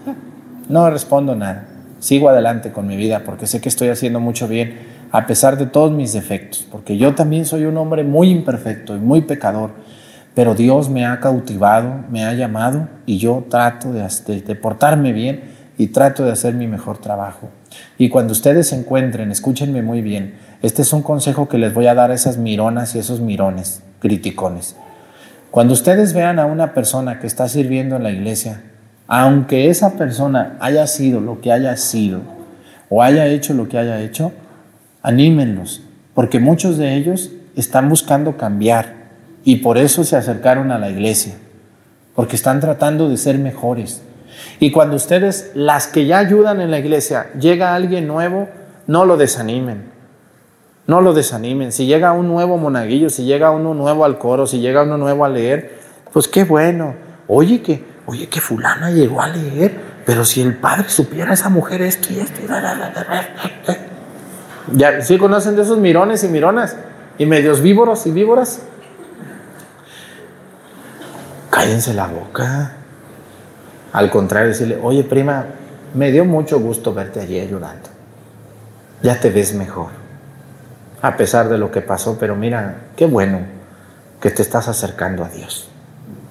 No 0.68 0.90
respondo 0.90 1.34
nada. 1.34 1.66
Sigo 2.00 2.28
adelante 2.28 2.70
con 2.70 2.86
mi 2.86 2.96
vida 2.96 3.22
porque 3.24 3.46
sé 3.46 3.62
que 3.62 3.70
estoy 3.70 3.88
haciendo 3.88 4.20
mucho 4.20 4.46
bien 4.46 4.78
a 5.10 5.26
pesar 5.26 5.56
de 5.56 5.64
todos 5.64 5.90
mis 5.90 6.12
defectos, 6.12 6.66
porque 6.70 6.98
yo 6.98 7.14
también 7.14 7.46
soy 7.46 7.64
un 7.64 7.78
hombre 7.78 8.04
muy 8.04 8.28
imperfecto 8.28 8.94
y 8.94 9.00
muy 9.00 9.22
pecador 9.22 9.70
pero 10.36 10.54
Dios 10.54 10.90
me 10.90 11.06
ha 11.06 11.18
cautivado, 11.18 12.04
me 12.10 12.26
ha 12.26 12.34
llamado 12.34 12.88
y 13.06 13.16
yo 13.16 13.46
trato 13.48 13.90
de, 13.90 14.54
portarme 14.54 15.14
bien 15.14 15.44
y 15.78 15.86
trato 15.86 16.26
de 16.26 16.32
hacer 16.32 16.52
mi 16.52 16.66
mejor 16.66 16.98
trabajo. 16.98 17.48
Y 17.96 18.10
cuando 18.10 18.32
ustedes 18.32 18.68
se 18.68 18.76
encuentren, 18.76 19.30
escúchenme 19.30 19.80
muy 19.80 20.02
bien, 20.02 20.34
este 20.60 20.82
es 20.82 20.92
un 20.92 21.00
consejo 21.00 21.48
que 21.48 21.56
les 21.56 21.72
voy 21.72 21.86
a 21.86 21.94
dar 21.94 22.10
a 22.10 22.14
esas 22.14 22.36
mironas 22.36 22.94
y 22.94 22.98
esos 22.98 23.20
mirones, 23.20 23.82
criticones. 23.98 24.76
Cuando 25.50 25.72
ustedes 25.72 26.12
vean 26.12 26.38
a 26.38 26.44
una 26.44 26.74
persona 26.74 27.18
que 27.18 27.26
está 27.26 27.48
sirviendo 27.48 27.96
en 27.96 28.02
la 28.02 28.10
iglesia, 28.10 28.60
aunque 29.08 29.68
esa 29.70 29.96
persona 29.96 30.56
haya 30.60 30.86
sido 30.86 31.20
lo 31.20 31.40
que 31.40 31.52
haya 31.52 31.76
sido 31.76 32.20
o 32.88 33.02
haya 33.02 33.26
hecho 33.26 33.54
lo 33.54 33.68
que 33.68 33.78
haya 33.78 34.00
hecho, 34.00 34.32
anímenlos, 35.02 35.82
porque 36.14 36.40
muchos 36.40 36.76
de 36.78 36.94
ellos 36.94 37.30
están 37.56 37.88
buscando 37.88 38.36
cambiar 38.36 38.94
y 39.44 39.56
por 39.56 39.78
eso 39.78 40.04
se 40.04 40.16
acercaron 40.16 40.70
a 40.72 40.78
la 40.78 40.90
iglesia, 40.90 41.34
porque 42.14 42.36
están 42.36 42.60
tratando 42.60 43.08
de 43.08 43.16
ser 43.16 43.38
mejores. 43.38 44.02
Y 44.60 44.70
cuando 44.70 44.96
ustedes, 44.96 45.50
las 45.54 45.86
que 45.86 46.06
ya 46.06 46.18
ayudan 46.18 46.60
en 46.60 46.70
la 46.70 46.78
iglesia, 46.78 47.28
llega 47.38 47.74
alguien 47.74 48.06
nuevo, 48.06 48.48
no 48.86 49.04
lo 49.04 49.16
desanimen. 49.16 49.96
No 50.86 51.00
lo 51.00 51.14
desanimen. 51.14 51.72
Si 51.72 51.86
llega 51.86 52.12
un 52.12 52.28
nuevo 52.28 52.58
monaguillo, 52.58 53.10
si 53.10 53.24
llega 53.24 53.50
uno 53.50 53.74
nuevo 53.74 54.04
al 54.04 54.18
coro, 54.18 54.46
si 54.46 54.60
llega 54.60 54.82
uno 54.84 54.96
nuevo 54.96 55.24
a 55.24 55.28
leer, 55.28 55.78
pues 56.12 56.28
qué 56.28 56.44
bueno. 56.44 56.94
Oye 57.26 57.60
que, 57.60 57.84
oye 58.06 58.28
que 58.28 58.40
fulana 58.40 58.90
llegó 58.90 59.20
a 59.20 59.28
leer, 59.28 59.78
pero 60.04 60.24
si 60.24 60.40
el 60.40 60.54
padre 60.54 60.88
supiera 60.88 61.30
a 61.30 61.34
esa 61.34 61.48
mujer 61.48 61.82
esto 61.82 62.12
y 62.12 62.20
esto. 62.20 62.40
Ya, 64.72 65.00
¿sí 65.00 65.18
conocen 65.18 65.56
de 65.56 65.62
esos 65.62 65.78
mirones 65.78 66.24
y 66.24 66.28
mironas? 66.28 66.76
Y 67.18 67.26
medios 67.26 67.60
víboros 67.60 68.06
y 68.06 68.10
víboras 68.10 68.60
cállense 71.56 71.94
la 71.94 72.06
boca. 72.06 72.72
Al 73.92 74.10
contrario, 74.10 74.48
decirle, 74.48 74.78
oye 74.82 75.02
prima, 75.04 75.46
me 75.94 76.12
dio 76.12 76.26
mucho 76.26 76.60
gusto 76.60 76.92
verte 76.92 77.20
allí 77.20 77.40
ayudando. 77.40 77.88
Ya 79.02 79.18
te 79.18 79.30
ves 79.30 79.54
mejor. 79.54 79.88
A 81.00 81.16
pesar 81.16 81.48
de 81.48 81.56
lo 81.56 81.70
que 81.70 81.80
pasó, 81.80 82.18
pero 82.20 82.36
mira, 82.36 82.82
qué 82.94 83.06
bueno 83.06 83.40
que 84.20 84.30
te 84.30 84.42
estás 84.42 84.68
acercando 84.68 85.24
a 85.24 85.28
Dios. 85.28 85.70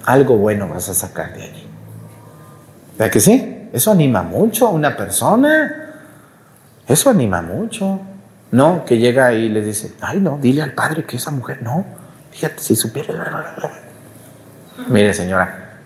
Algo 0.04 0.36
bueno 0.36 0.68
vas 0.68 0.88
a 0.88 0.94
sacar 0.94 1.34
de 1.34 1.42
allí. 1.42 1.65
¿Verdad 2.98 3.12
que 3.12 3.20
sí? 3.20 3.68
Eso 3.72 3.90
anima 3.90 4.22
mucho 4.22 4.66
a 4.66 4.70
una 4.70 4.96
persona. 4.96 5.92
Eso 6.86 7.10
anima 7.10 7.42
mucho. 7.42 8.00
No, 8.52 8.84
que 8.84 8.98
llega 8.98 9.32
y 9.32 9.48
le 9.48 9.62
dice, 9.62 9.92
ay 10.00 10.20
no, 10.20 10.38
dile 10.40 10.62
al 10.62 10.72
padre 10.72 11.04
que 11.04 11.16
esa 11.16 11.30
mujer 11.30 11.62
no. 11.62 11.84
Fíjate, 12.30 12.60
si 12.60 12.76
supiera. 12.76 13.56
Mire, 14.88 15.12
señora, 15.14 15.78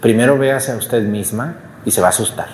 primero 0.00 0.38
véase 0.38 0.72
a 0.72 0.76
usted 0.76 1.02
misma 1.02 1.56
y 1.84 1.90
se 1.90 2.00
va 2.00 2.08
a 2.08 2.10
asustar. 2.10 2.48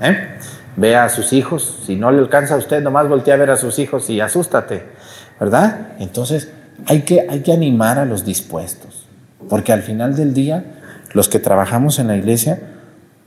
¿eh? 0.00 0.38
Vea 0.76 1.04
a 1.04 1.08
sus 1.08 1.32
hijos, 1.32 1.82
si 1.86 1.96
no 1.96 2.10
le 2.10 2.18
alcanza 2.18 2.54
a 2.54 2.58
usted, 2.58 2.82
nomás 2.82 3.08
voltea 3.08 3.34
a 3.34 3.38
ver 3.38 3.50
a 3.50 3.56
sus 3.56 3.78
hijos 3.78 4.08
y 4.10 4.20
asústate, 4.20 4.84
¿verdad? 5.40 5.88
Entonces, 5.98 6.50
hay 6.86 7.02
que, 7.02 7.26
hay 7.28 7.40
que 7.40 7.52
animar 7.52 7.98
a 7.98 8.04
los 8.04 8.24
dispuestos, 8.24 9.06
porque 9.48 9.72
al 9.72 9.82
final 9.82 10.14
del 10.14 10.34
día, 10.34 10.64
los 11.12 11.28
que 11.28 11.38
trabajamos 11.38 11.98
en 11.98 12.08
la 12.08 12.16
iglesia, 12.16 12.60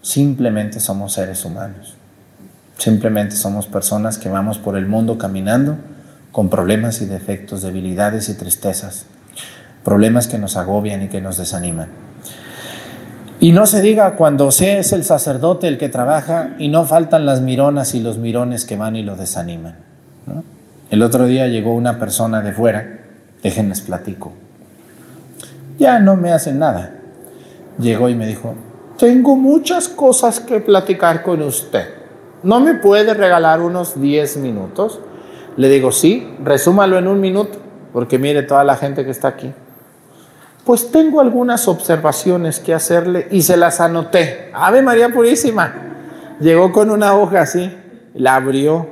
simplemente 0.01 0.79
somos 0.79 1.13
seres 1.13 1.45
humanos. 1.45 1.95
Simplemente 2.77 3.35
somos 3.35 3.67
personas 3.67 4.17
que 4.17 4.29
vamos 4.29 4.57
por 4.57 4.77
el 4.77 4.85
mundo 4.85 5.17
caminando 5.17 5.77
con 6.31 6.49
problemas 6.49 7.01
y 7.01 7.05
defectos, 7.05 7.61
debilidades 7.61 8.29
y 8.29 8.35
tristezas 8.35 9.05
problemas 9.83 10.27
que 10.27 10.37
nos 10.37 10.57
agobian 10.57 11.03
y 11.03 11.07
que 11.07 11.21
nos 11.21 11.37
desaniman. 11.37 11.87
Y 13.39 13.53
no 13.53 13.65
se 13.65 13.81
diga 13.81 14.15
cuando 14.15 14.51
se 14.51 14.79
es 14.79 14.91
el 14.91 15.03
sacerdote 15.03 15.67
el 15.67 15.77
que 15.77 15.89
trabaja 15.89 16.55
y 16.59 16.67
no 16.67 16.85
faltan 16.85 17.25
las 17.25 17.41
mironas 17.41 17.95
y 17.95 18.01
los 18.01 18.17
mirones 18.17 18.65
que 18.65 18.75
van 18.75 18.95
y 18.95 19.03
lo 19.03 19.15
desaniman. 19.15 19.75
El 20.89 21.01
otro 21.03 21.25
día 21.25 21.47
llegó 21.47 21.73
una 21.73 21.99
persona 21.99 22.41
de 22.41 22.51
fuera, 22.51 22.99
déjenles 23.41 23.81
platico. 23.81 24.33
Ya 25.77 25.99
no 25.99 26.15
me 26.17 26.33
hacen 26.33 26.59
nada. 26.59 26.95
Llegó 27.79 28.09
y 28.09 28.15
me 28.15 28.27
dijo, 28.27 28.55
tengo 28.99 29.35
muchas 29.35 29.89
cosas 29.89 30.39
que 30.39 30.59
platicar 30.59 31.23
con 31.23 31.41
usted. 31.41 31.87
¿No 32.43 32.59
me 32.59 32.75
puede 32.75 33.13
regalar 33.13 33.61
unos 33.61 33.99
10 33.99 34.37
minutos? 34.37 34.99
Le 35.57 35.69
digo, 35.69 35.91
sí, 35.91 36.35
resúmalo 36.43 36.97
en 36.97 37.07
un 37.07 37.19
minuto, 37.19 37.57
porque 37.91 38.19
mire 38.19 38.43
toda 38.43 38.63
la 38.63 38.75
gente 38.75 39.03
que 39.03 39.11
está 39.11 39.29
aquí 39.29 39.51
pues 40.69 40.91
tengo 40.91 41.19
algunas 41.19 41.67
observaciones 41.67 42.59
que 42.59 42.75
hacerle 42.75 43.27
y 43.31 43.41
se 43.41 43.57
las 43.57 43.81
anoté. 43.81 44.51
Ave 44.53 44.83
María 44.83 45.09
Purísima. 45.09 45.73
Llegó 46.39 46.71
con 46.71 46.91
una 46.91 47.15
hoja 47.15 47.41
así, 47.41 47.75
la 48.13 48.35
abrió 48.35 48.87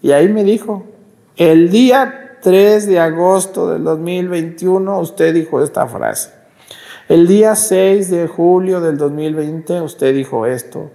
y 0.00 0.12
ahí 0.12 0.30
me 0.30 0.42
dijo, 0.42 0.86
el 1.36 1.70
día 1.70 2.38
3 2.40 2.86
de 2.86 2.98
agosto 2.98 3.68
del 3.68 3.84
2021 3.84 5.00
usted 5.00 5.34
dijo 5.34 5.62
esta 5.62 5.86
frase. 5.86 6.30
El 7.08 7.26
día 7.26 7.54
6 7.54 8.10
de 8.10 8.26
julio 8.26 8.80
del 8.80 8.96
2020 8.96 9.80
usted 9.80 10.14
dijo 10.14 10.46
esto. 10.46 10.90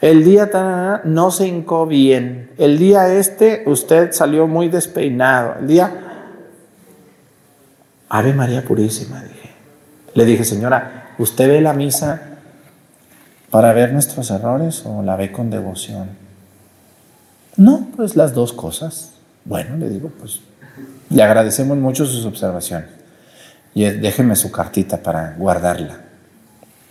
El 0.00 0.24
día 0.24 1.00
no 1.04 1.30
se 1.30 1.46
hincó 1.46 1.86
bien. 1.86 2.50
El 2.58 2.78
día 2.78 3.14
este 3.14 3.62
usted 3.66 4.12
salió 4.12 4.46
muy 4.46 4.68
despeinado. 4.68 5.56
El 5.60 5.66
día 5.68 6.12
Ave 8.08 8.34
María 8.34 8.62
Purísima, 8.62 9.22
dije. 9.22 9.50
Le 10.14 10.24
dije, 10.26 10.44
señora, 10.44 11.14
¿usted 11.18 11.48
ve 11.48 11.60
la 11.60 11.72
misa 11.72 12.20
para 13.50 13.72
ver 13.72 13.92
nuestros 13.92 14.30
errores 14.30 14.82
o 14.84 15.02
la 15.02 15.16
ve 15.16 15.32
con 15.32 15.48
devoción? 15.48 16.10
No, 17.56 17.88
pues 17.96 18.16
las 18.16 18.34
dos 18.34 18.52
cosas. 18.52 19.12
Bueno, 19.44 19.76
le 19.76 19.88
digo, 19.88 20.10
pues 20.18 20.40
le 21.08 21.22
agradecemos 21.22 21.78
mucho 21.78 22.04
sus 22.04 22.26
observaciones. 22.26 23.01
Y 23.74 23.84
déjeme 23.84 24.36
su 24.36 24.50
cartita 24.52 24.98
para 24.98 25.34
guardarla. 25.36 25.98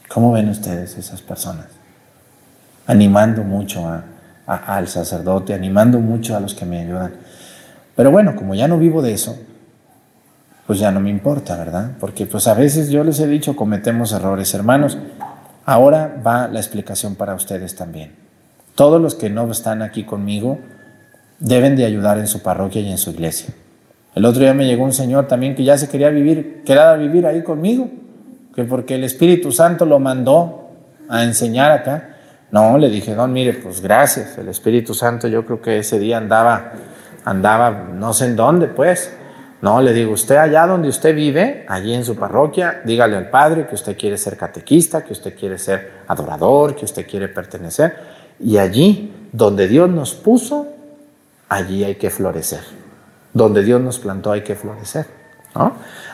¿Cómo 0.08 0.32
ven 0.32 0.50
ustedes 0.50 0.98
esas 0.98 1.22
personas? 1.22 1.68
Animando 2.88 3.44
mucho 3.44 3.88
al 4.46 4.88
sacerdote, 4.88 5.54
animando 5.54 6.00
mucho 6.00 6.36
a 6.36 6.40
los 6.40 6.54
que 6.54 6.66
me 6.66 6.82
ayudan. 6.82 7.14
Pero 7.96 8.12
bueno, 8.12 8.36
como 8.36 8.56
ya 8.56 8.68
no 8.68 8.78
vivo 8.78 9.02
de 9.02 9.14
eso, 9.14 9.38
pues 10.66 10.80
ya 10.80 10.92
no 10.92 11.00
me 11.00 11.10
importa, 11.10 11.56
¿verdad? 11.56 11.92
Porque 12.00 12.26
pues 12.26 12.48
a 12.48 12.54
veces 12.54 12.90
yo 12.90 13.04
les 13.04 13.20
he 13.20 13.28
dicho 13.28 13.56
cometemos 13.56 14.12
errores, 14.12 14.54
hermanos. 14.54 14.98
Ahora 15.66 16.20
va 16.26 16.48
la 16.48 16.60
explicación 16.60 17.16
para 17.16 17.36
ustedes 17.36 17.76
también. 17.76 18.16
Todos 18.76 19.02
los 19.02 19.16
que 19.16 19.30
no 19.30 19.50
están 19.52 19.82
aquí 19.82 20.04
conmigo 20.04 20.60
deben 21.40 21.76
de 21.76 21.86
ayudar 21.86 22.18
en 22.18 22.28
su 22.28 22.42
parroquia 22.42 22.82
y 22.82 22.92
en 22.92 22.98
su 22.98 23.12
iglesia. 23.12 23.54
El 24.14 24.26
otro 24.26 24.42
día 24.42 24.54
me 24.54 24.66
llegó 24.66 24.84
un 24.84 24.92
señor 24.92 25.28
también 25.28 25.56
que 25.56 25.64
ya 25.64 25.78
se 25.78 25.88
quería 25.88 26.10
vivir, 26.10 26.64
quería 26.66 26.94
vivir 26.96 27.26
ahí 27.26 27.44
conmigo, 27.44 27.90
que 28.54 28.66
porque 28.66 28.96
el 28.96 29.06
Espíritu 29.06 29.52
Santo 29.52 29.86
lo 29.86 30.00
mandó 30.00 30.70
a 31.08 31.24
enseñar 31.24 31.72
acá. 31.72 32.18
No, 32.52 32.78
le 32.78 32.90
dije, 32.90 33.16
don, 33.16 33.32
mire, 33.32 33.54
pues 33.54 33.80
gracias, 33.82 34.38
el 34.38 34.50
Espíritu 34.50 34.94
Santo 34.94 35.30
yo 35.30 35.46
creo 35.46 35.62
que 35.62 35.80
ese 35.80 35.98
día 35.98 36.18
andaba, 36.18 36.74
andaba 37.24 37.72
no 37.94 38.12
sé 38.12 38.26
en 38.26 38.36
dónde, 38.36 38.68
pues, 38.68 39.14
no, 39.62 39.82
le 39.82 39.94
digo, 39.94 40.12
usted 40.14 40.36
allá 40.36 40.68
donde 40.68 40.90
usted 40.90 41.16
vive, 41.16 41.66
allí 41.70 41.94
en 41.94 42.04
su 42.04 42.16
parroquia, 42.16 42.82
dígale 42.84 43.16
al 43.16 43.30
Padre 43.30 43.68
que 43.68 43.76
usted 43.76 43.96
quiere 43.96 44.18
ser 44.18 44.36
catequista, 44.36 45.04
que 45.04 45.14
usted 45.14 45.38
quiere 45.38 45.58
ser 45.58 46.02
adorador, 46.08 46.76
que 46.76 46.84
usted 46.84 47.08
quiere 47.08 47.28
pertenecer. 47.28 47.96
Y 48.40 48.58
allí, 48.58 49.14
donde 49.32 49.68
Dios 49.68 49.88
nos 49.88 50.16
puso, 50.16 50.68
allí 51.48 51.84
hay 51.84 51.96
que 51.96 52.10
florecer. 52.10 52.81
Donde 53.34 53.64
Dios 53.64 53.82
nos 53.82 54.00
plantó 54.00 54.32
hay 54.32 54.42
que 54.42 54.56
florecer. 54.56 55.06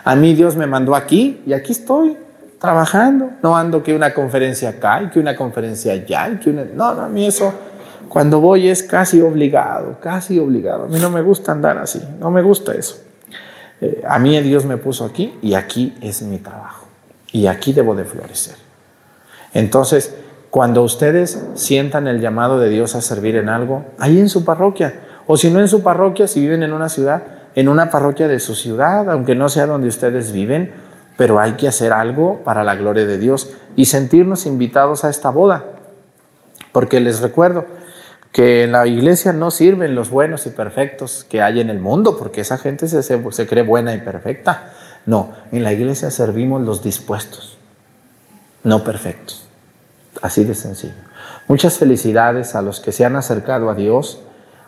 A 0.03 0.15
mí 0.15 0.33
Dios 0.33 0.55
me 0.55 0.67
mandó 0.67 0.95
aquí 0.95 1.41
y 1.45 1.53
aquí 1.53 1.71
estoy 1.71 2.17
trabajando. 2.59 3.31
No 3.43 3.55
ando 3.55 3.83
que 3.83 3.95
una 3.95 4.13
conferencia 4.13 4.69
acá 4.69 5.01
y 5.03 5.09
que 5.09 5.19
una 5.19 5.35
conferencia 5.35 5.93
allá. 5.93 6.29
Y 6.29 6.37
que 6.37 6.49
una... 6.49 6.63
No, 6.63 6.93
no, 6.93 7.01
a 7.03 7.09
mí 7.09 7.25
eso 7.25 7.53
Cuando 8.09 8.39
voy 8.39 8.69
es 8.69 8.83
casi 8.83 9.21
obligado, 9.21 9.99
casi 9.99 10.39
obligado. 10.39 10.85
A 10.85 10.87
mí 10.87 10.99
no 10.99 11.09
me 11.09 11.21
gusta 11.21 11.51
andar 11.51 11.77
así, 11.77 12.01
no 12.19 12.31
me 12.31 12.41
gusta 12.41 12.73
eso. 12.73 13.03
Eh, 13.81 14.01
a 14.07 14.17
mí 14.17 14.39
Dios 14.41 14.65
me 14.65 14.77
puso 14.77 15.05
aquí 15.05 15.37
y 15.41 15.53
aquí 15.53 15.95
es 16.01 16.21
mi 16.21 16.37
trabajo. 16.37 16.87
Y 17.31 17.47
aquí 17.47 17.73
debo 17.73 17.95
de 17.95 18.05
florecer. 18.05 18.55
Entonces, 19.53 20.15
cuando 20.49 20.81
ustedes 20.83 21.43
sientan 21.55 22.07
el 22.07 22.21
llamado 22.21 22.59
de 22.59 22.69
Dios 22.69 22.95
a 22.95 23.01
servir 23.01 23.35
en 23.35 23.49
algo, 23.49 23.85
ahí 23.99 24.19
en 24.19 24.29
su 24.29 24.45
parroquia, 24.45 25.01
o 25.27 25.37
si 25.37 25.51
no 25.51 25.59
en 25.59 25.67
su 25.67 25.83
parroquia, 25.83 26.27
si 26.27 26.39
viven 26.39 26.63
en 26.63 26.73
una 26.73 26.89
ciudad, 26.89 27.23
en 27.53 27.69
una 27.69 27.89
parroquia 27.89 28.27
de 28.27 28.39
su 28.39 28.55
ciudad, 28.55 29.09
aunque 29.11 29.35
no 29.35 29.49
sea 29.49 29.67
donde 29.67 29.89
ustedes 29.89 30.31
viven, 30.31 30.71
pero 31.17 31.39
hay 31.39 31.53
que 31.53 31.67
hacer 31.67 31.91
algo 31.91 32.43
para 32.43 32.63
la 32.63 32.75
gloria 32.75 33.05
de 33.05 33.17
Dios 33.17 33.51
y 33.75 33.85
sentirnos 33.85 34.45
invitados 34.45 35.03
a 35.03 35.09
esta 35.09 35.29
boda. 35.29 35.65
Porque 36.71 36.99
les 36.99 37.21
recuerdo 37.21 37.65
que 38.31 38.63
en 38.63 38.71
la 38.71 38.85
iglesia 38.85 39.33
no 39.33 39.49
sirven 39.49 39.95
los 39.95 40.09
buenos 40.11 40.45
y 40.45 40.51
perfectos 40.51 41.25
que 41.27 41.41
hay 41.41 41.59
en 41.59 41.69
el 41.69 41.79
mundo, 41.79 42.17
porque 42.17 42.41
esa 42.41 42.57
gente 42.57 42.87
se, 42.87 43.01
se, 43.01 43.47
cree 43.47 43.63
buena 43.63 43.95
y 43.95 43.99
perfecta. 43.99 44.73
No, 45.07 45.33
en 45.51 45.63
la 45.63 45.73
iglesia 45.73 46.11
servimos 46.11 46.61
los 46.61 46.83
dispuestos, 46.83 47.57
no 48.63 48.83
perfectos. 48.83 49.47
Así 50.21 50.43
de 50.43 50.53
sencillo. 50.53 50.93
Muchas 51.47 51.77
felicidades 51.77 52.55
a 52.55 52.61
los 52.61 52.79
que 52.79 52.91
se 52.91 53.05
han 53.05 53.15
acercado 53.15 53.69
a 53.69 53.73
Dios, 53.73 54.21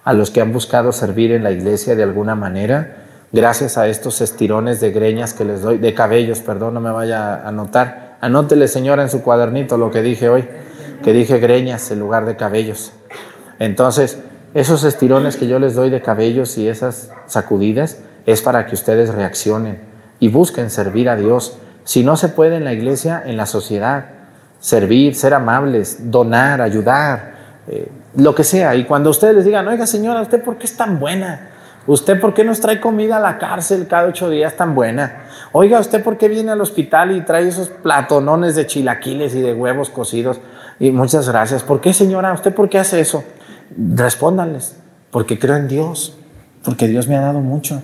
a 0.10 0.14
los 0.14 0.32
que 0.32 0.42
han 0.42 0.52
buscado 0.52 0.92
servir 0.92 1.32
en 1.32 1.44
la 1.44 1.52
iglesia 1.52 1.96
de 1.96 2.02
alguna 2.02 2.34
manera, 2.34 2.96
gracias 3.32 3.78
a 3.78 3.88
estos 3.88 4.22
estirones 4.22 4.80
de 4.80 4.90
greñas 4.90 5.36
que 5.36 5.46
les 5.46 5.62
doy, 5.62 5.78
de 5.78 5.94
cabellos, 5.94 6.40
perdón, 6.40 6.74
no 6.74 6.80
me 6.80 6.90
vaya 6.90 7.36
a 7.36 7.48
anotar. 7.48 8.18
Anótele, 8.20 8.68
señora, 8.68 9.04
en 9.04 9.12
su 9.12 9.22
cuadernito 9.22 9.78
lo 9.78 9.92
que 9.92 10.02
dije 10.02 10.28
hoy, 10.28 10.50
que 11.04 11.14
dije 11.14 11.38
greñas 11.38 11.92
en 11.92 12.00
lugar 12.00 12.26
de 12.26 12.36
cabellos. 12.36 12.92
Entonces, 13.60 14.18
esos 14.56 14.84
estirones 14.84 15.38
que 15.38 15.46
yo 15.46 15.60
les 15.60 15.76
doy 15.76 15.92
de 15.92 16.02
cabellos 16.02 16.58
y 16.58 16.68
esas 16.68 17.12
sacudidas 17.28 18.00
es 18.26 18.42
para 18.42 18.66
que 18.66 18.74
ustedes 18.74 19.14
reaccionen 19.14 19.80
y 20.20 20.30
busquen 20.30 20.72
servir 20.72 21.08
a 21.10 21.18
Dios. 21.18 21.60
Si 21.84 22.04
no 22.04 22.18
se 22.18 22.30
puede 22.30 22.56
en 22.56 22.64
la 22.64 22.74
iglesia, 22.74 23.22
en 23.24 23.38
la 23.38 23.46
sociedad, 23.46 24.06
servir, 24.60 25.14
ser 25.14 25.36
amables, 25.36 26.10
donar, 26.10 26.62
ayudar, 26.62 27.38
eh, 27.70 27.88
lo 28.16 28.34
que 28.34 28.44
sea. 28.44 28.76
Y 28.76 28.86
cuando 28.86 29.12
ustedes 29.12 29.36
les 29.36 29.46
digan, 29.46 29.68
oiga 29.68 29.86
señora, 29.86 30.22
¿usted 30.22 30.44
por 30.44 30.58
qué 30.58 30.66
es 30.66 30.76
tan 30.76 31.00
buena? 31.00 31.50
¿Usted 31.86 32.20
por 32.20 32.34
qué 32.34 32.44
nos 32.44 32.60
trae 32.60 32.82
comida 32.82 33.18
a 33.18 33.20
la 33.20 33.38
cárcel 33.38 33.88
cada 33.88 34.08
ocho 34.08 34.30
días 34.30 34.56
tan 34.56 34.74
buena? 34.74 35.24
Oiga, 35.52 35.80
¿usted 35.80 36.04
por 36.04 36.18
qué 36.18 36.28
viene 36.28 36.52
al 36.52 36.62
hospital 36.62 37.16
y 37.16 37.22
trae 37.22 37.48
esos 37.48 37.70
platonones 37.70 38.56
de 38.56 38.66
chilaquiles 38.66 39.36
y 39.36 39.42
de 39.42 39.54
huevos 39.54 39.90
cocidos? 39.90 40.40
Y 40.80 40.92
muchas 40.92 41.30
gracias. 41.30 41.62
¿Por 41.64 41.80
qué, 41.80 41.94
señora? 41.94 42.34
¿Usted 42.34 42.54
por 42.54 42.70
qué 42.70 42.80
hace 42.80 43.00
eso? 43.00 43.24
Respóndanles, 43.78 44.76
porque 45.12 45.38
creo 45.38 45.56
en 45.56 45.68
Dios, 45.68 46.18
porque 46.64 46.88
Dios 46.88 47.08
me 47.08 47.18
ha 47.18 47.22
dado 47.22 47.40
mucho. 47.40 47.82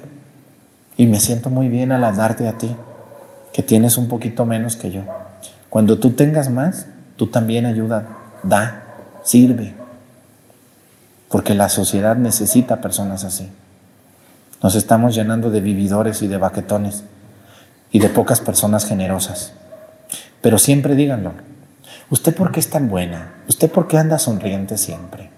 Y 0.97 1.07
me 1.07 1.19
siento 1.19 1.49
muy 1.49 1.67
bien 1.67 1.91
al 1.91 2.15
darte 2.15 2.47
a 2.47 2.53
ti, 2.57 2.75
que 3.53 3.63
tienes 3.63 3.97
un 3.97 4.07
poquito 4.07 4.45
menos 4.45 4.75
que 4.75 4.91
yo. 4.91 5.01
Cuando 5.69 5.99
tú 5.99 6.11
tengas 6.11 6.49
más, 6.49 6.87
tú 7.17 7.27
también 7.27 7.65
ayuda, 7.65 8.07
da, 8.43 8.84
sirve. 9.25 9.73
Porque 11.27 11.53
la 11.53 11.67
sociedad 11.67 12.15
necesita 12.15 12.79
personas 12.79 13.25
así. 13.25 13.49
Nos 14.63 14.75
estamos 14.75 15.13
llenando 15.13 15.51
de 15.51 15.59
vividores 15.59 16.21
y 16.21 16.27
de 16.27 16.37
baquetones 16.37 17.03
y 17.91 17.99
de 17.99 18.07
pocas 18.09 18.39
personas 18.39 18.85
generosas. 18.85 19.51
Pero 20.41 20.57
siempre 20.57 20.95
díganlo. 20.95 21.33
¿Usted 22.09 22.33
por 22.35 22.51
qué 22.51 22.59
es 22.59 22.69
tan 22.69 22.87
buena? 22.87 23.33
¿Usted 23.49 23.69
por 23.69 23.87
qué 23.87 23.97
anda 23.97 24.19
sonriente 24.19 24.77
siempre? 24.77 25.29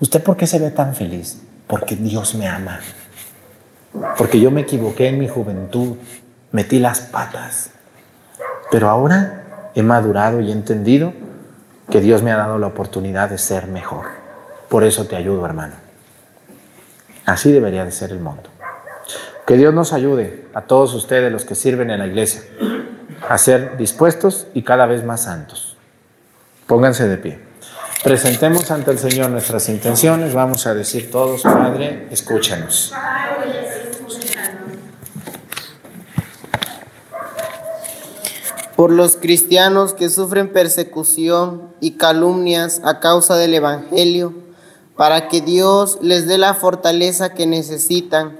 ¿Usted 0.00 0.22
por 0.22 0.36
qué 0.36 0.46
se 0.46 0.58
ve 0.58 0.70
tan 0.70 0.94
feliz? 0.94 1.38
Porque 1.66 1.96
Dios 1.96 2.34
me 2.34 2.48
ama. 2.48 2.80
Porque 4.16 4.40
yo 4.40 4.50
me 4.50 4.62
equivoqué 4.62 5.08
en 5.08 5.18
mi 5.18 5.28
juventud, 5.28 5.96
metí 6.50 6.78
las 6.78 7.00
patas. 7.00 7.70
Pero 8.70 8.88
ahora 8.88 9.70
he 9.74 9.82
madurado 9.82 10.40
y 10.40 10.48
he 10.48 10.52
entendido 10.52 11.12
que 11.90 12.00
Dios 12.00 12.22
me 12.22 12.32
ha 12.32 12.36
dado 12.36 12.58
la 12.58 12.66
oportunidad 12.66 13.30
de 13.30 13.38
ser 13.38 13.66
mejor. 13.66 14.06
Por 14.68 14.84
eso 14.84 15.06
te 15.06 15.16
ayudo, 15.16 15.44
hermano. 15.46 15.74
Así 17.24 17.52
debería 17.52 17.84
de 17.84 17.92
ser 17.92 18.10
el 18.10 18.20
mundo. 18.20 18.50
Que 19.46 19.56
Dios 19.56 19.72
nos 19.72 19.92
ayude 19.92 20.46
a 20.54 20.62
todos 20.62 20.94
ustedes, 20.94 21.32
los 21.32 21.44
que 21.44 21.54
sirven 21.54 21.90
en 21.90 22.00
la 22.00 22.06
iglesia, 22.06 22.42
a 23.28 23.38
ser 23.38 23.76
dispuestos 23.78 24.46
y 24.54 24.62
cada 24.62 24.86
vez 24.86 25.04
más 25.04 25.22
santos. 25.22 25.76
Pónganse 26.66 27.08
de 27.08 27.16
pie. 27.16 27.38
Presentemos 28.04 28.70
ante 28.70 28.90
el 28.90 28.98
Señor 28.98 29.30
nuestras 29.30 29.68
intenciones. 29.68 30.34
Vamos 30.34 30.66
a 30.66 30.74
decir 30.74 31.10
todos, 31.10 31.42
Padre, 31.42 32.06
escúchanos. 32.10 32.92
Por 38.78 38.92
los 38.92 39.16
cristianos 39.16 39.92
que 39.92 40.08
sufren 40.08 40.52
persecución 40.52 41.74
y 41.80 41.96
calumnias 41.96 42.80
a 42.84 43.00
causa 43.00 43.34
del 43.34 43.54
Evangelio, 43.54 44.32
para 44.96 45.26
que 45.26 45.40
Dios 45.40 45.98
les 46.00 46.28
dé 46.28 46.38
la 46.38 46.54
fortaleza 46.54 47.34
que 47.34 47.48
necesitan 47.48 48.38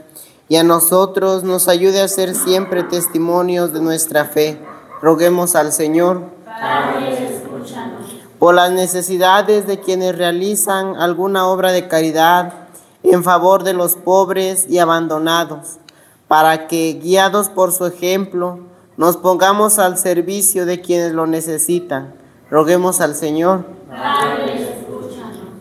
y 0.49 0.55
a 0.55 0.63
nosotros 0.63 1.43
nos 1.43 1.67
ayude 1.67 2.01
a 2.01 2.07
ser 2.07 2.37
siempre 2.37 2.85
testimonios 2.85 3.73
de 3.73 3.81
nuestra 3.81 4.27
fe. 4.27 4.61
Roguemos 5.03 5.57
al 5.57 5.73
Señor. 5.73 6.23
Por 8.39 8.55
las 8.55 8.71
necesidades 8.71 9.67
de 9.67 9.81
quienes 9.81 10.17
realizan 10.17 10.95
alguna 10.95 11.49
obra 11.49 11.73
de 11.73 11.89
caridad 11.89 12.53
en 13.03 13.25
favor 13.25 13.65
de 13.65 13.73
los 13.73 13.97
pobres 13.97 14.67
y 14.69 14.79
abandonados, 14.79 15.79
para 16.29 16.69
que, 16.69 16.93
guiados 17.03 17.49
por 17.49 17.73
su 17.73 17.87
ejemplo, 17.87 18.68
nos 18.99 19.17
pongamos 19.17 19.79
al 19.79 19.97
servicio 19.97 20.67
de 20.67 20.81
quienes 20.81 21.13
lo 21.13 21.29
necesitan. 21.29 22.15
Roguemos 22.51 23.01
al 23.01 23.15
Señor. 23.15 23.65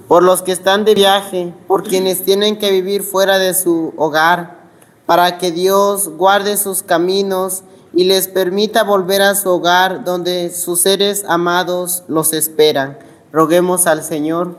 por 0.08 0.24
los 0.24 0.42
que 0.42 0.54
están 0.54 0.86
de 0.86 0.96
viaje, 0.96 1.54
por 1.68 1.84
quienes 1.84 2.24
tienen 2.24 2.58
que 2.58 2.72
vivir 2.72 3.04
fuera 3.04 3.38
de 3.38 3.54
su 3.54 3.94
hogar, 3.98 4.58
para 5.06 5.38
que 5.38 5.52
Dios 5.52 6.10
guarde 6.18 6.58
sus 6.58 6.82
caminos 6.82 7.64
y 7.94 8.06
les 8.06 8.28
permita 8.28 8.84
volver 8.84 9.22
a 9.22 9.36
su 9.36 9.50
hogar 9.50 10.04
donde 10.04 10.50
sus 10.50 10.82
seres 10.82 11.24
amados 11.28 12.04
los 12.08 12.34
esperan. 12.34 12.98
Roguemos 13.32 13.86
al 13.86 14.02
Señor. 14.02 14.56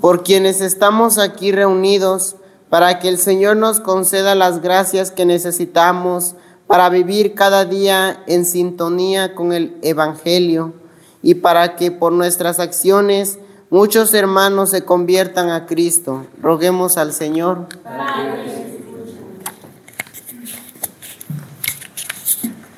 Por 0.00 0.22
quienes 0.22 0.60
estamos 0.60 1.18
aquí 1.18 1.50
reunidos, 1.50 2.36
para 2.70 3.00
que 3.00 3.08
el 3.08 3.18
Señor 3.18 3.56
nos 3.56 3.80
conceda 3.80 4.36
las 4.36 4.60
gracias 4.60 5.10
que 5.10 5.24
necesitamos 5.24 6.36
para 6.66 6.88
vivir 6.88 7.34
cada 7.34 7.64
día 7.64 8.22
en 8.26 8.44
sintonía 8.44 9.34
con 9.34 9.52
el 9.52 9.76
Evangelio 9.82 10.74
y 11.22 11.34
para 11.36 11.76
que 11.76 11.90
por 11.90 12.12
nuestras 12.12 12.60
acciones 12.60 13.38
muchos 13.70 14.12
hermanos 14.14 14.70
se 14.70 14.84
conviertan 14.84 15.50
a 15.50 15.66
Cristo. 15.66 16.26
Roguemos 16.40 16.96
al 16.96 17.12
Señor. 17.12 17.66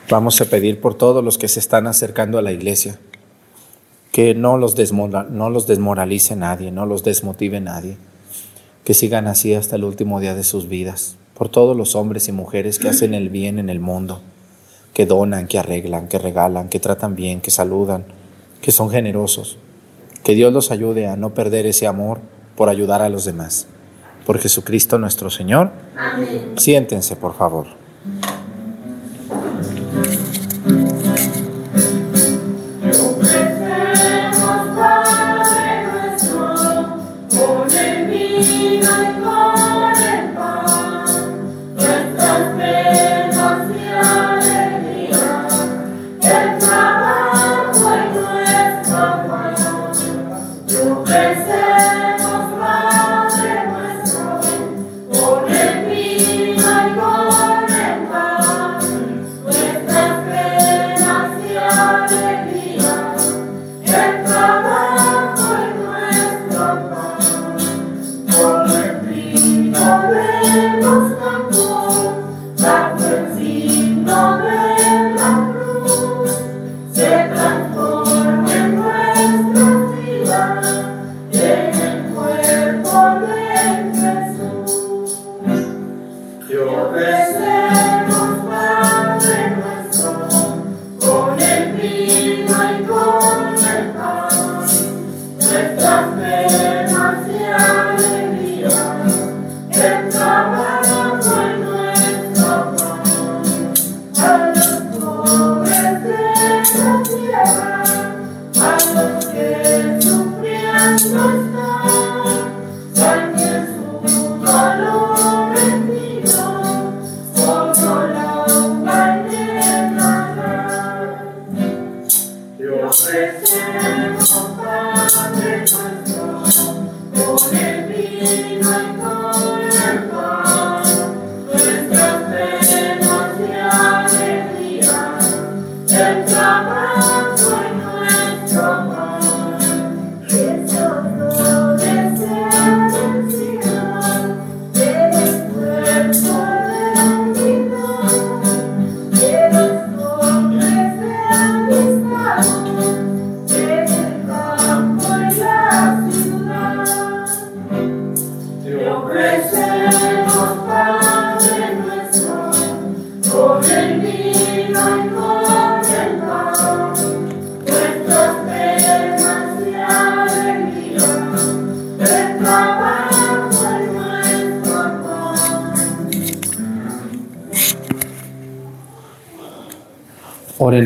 Vamos 0.08 0.40
a 0.40 0.44
pedir 0.44 0.80
por 0.80 0.94
todos 0.94 1.24
los 1.24 1.36
que 1.36 1.48
se 1.48 1.58
están 1.58 1.88
acercando 1.88 2.38
a 2.38 2.42
la 2.42 2.52
iglesia, 2.52 3.00
que 4.12 4.36
no 4.36 4.56
los, 4.56 4.76
no 4.92 5.50
los 5.50 5.66
desmoralice 5.66 6.36
nadie, 6.36 6.70
no 6.70 6.86
los 6.86 7.02
desmotive 7.02 7.60
nadie, 7.60 7.98
que 8.84 8.94
sigan 8.94 9.26
así 9.26 9.54
hasta 9.54 9.74
el 9.74 9.82
último 9.82 10.20
día 10.20 10.36
de 10.36 10.44
sus 10.44 10.68
vidas, 10.68 11.16
por 11.36 11.48
todos 11.48 11.76
los 11.76 11.94
hombres 11.94 12.28
y 12.28 12.32
mujeres 12.32 12.78
que 12.78 12.88
hacen 12.88 13.12
el 13.12 13.28
bien 13.28 13.58
en 13.58 13.68
el 13.68 13.78
mundo, 13.78 14.20
que 14.94 15.04
donan, 15.04 15.46
que 15.46 15.58
arreglan, 15.58 16.08
que 16.08 16.18
regalan, 16.18 16.68
que 16.68 16.80
tratan 16.80 17.14
bien, 17.14 17.40
que 17.40 17.50
saludan, 17.50 18.04
que 18.62 18.72
son 18.72 18.90
generosos. 18.90 19.58
Que 20.24 20.34
Dios 20.34 20.52
los 20.52 20.70
ayude 20.70 21.06
a 21.06 21.16
no 21.16 21.34
perder 21.34 21.66
ese 21.66 21.86
amor 21.86 22.20
por 22.56 22.68
ayudar 22.68 23.02
a 23.02 23.08
los 23.10 23.24
demás. 23.24 23.66
Por 24.24 24.38
Jesucristo 24.38 24.98
nuestro 24.98 25.30
Señor. 25.30 25.70
Amén. 25.96 26.54
Siéntense, 26.56 27.16
por 27.16 27.34
favor. 27.34 27.66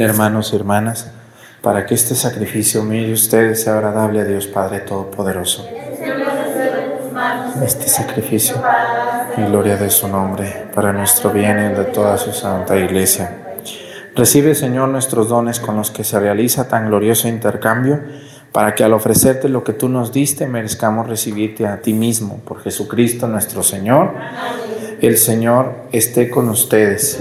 Hermanos 0.01 0.53
y 0.53 0.57
hermanas 0.57 1.11
para 1.61 1.85
que 1.85 1.95
este 1.95 2.15
sacrificio 2.15 2.83
mío 2.83 3.09
y 3.09 3.13
ustedes 3.13 3.63
sea 3.63 3.75
agradable 3.75 4.21
a 4.21 4.25
Dios 4.25 4.47
Padre 4.47 4.81
Todopoderoso. 4.81 5.69
Este 7.63 7.87
sacrificio, 7.87 8.57
en 9.37 9.51
gloria 9.51 9.77
de 9.77 9.91
su 9.91 10.09
nombre, 10.09 10.69
para 10.75 10.95
nuestro 10.95 11.31
bien 11.31 11.59
y 11.59 11.77
de 11.77 11.85
toda 11.85 12.17
su 12.17 12.33
santa 12.33 12.79
iglesia. 12.79 13.31
Recibe, 14.17 14.55
Señor, 14.55 14.89
nuestros 14.89 15.29
dones 15.29 15.61
con 15.61 15.77
los 15.77 15.91
que 15.91 16.03
se 16.03 16.19
realiza 16.19 16.67
tan 16.67 16.87
glorioso 16.87 17.29
intercambio, 17.29 18.01
para 18.53 18.75
que 18.75 18.83
al 18.83 18.95
ofrecerte 18.95 19.51
lo 19.51 19.63
que 19.63 19.75
tú 19.75 19.91
nos 19.91 20.13
diste, 20.13 20.47
merezcamos 20.47 21.07
recibirte 21.09 21.67
a 21.67 21.83
ti 21.83 21.93
mismo, 21.93 22.39
por 22.39 22.63
Jesucristo 22.63 23.29
nuestro 23.29 23.63
Señor. 23.63 24.15
El 25.03 25.19
Señor 25.19 25.85
esté 25.93 26.31
con 26.31 26.49
ustedes. 26.49 27.21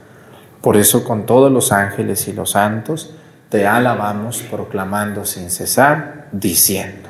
por 0.61 0.77
eso 0.77 1.03
con 1.03 1.25
todos 1.25 1.51
los 1.51 1.71
ángeles 1.71 2.27
y 2.27 2.33
los 2.33 2.51
santos 2.51 3.15
te 3.49 3.67
alabamos 3.67 4.43
proclamando 4.43 5.25
sin 5.25 5.49
cesar, 5.49 6.27
diciendo. 6.31 7.09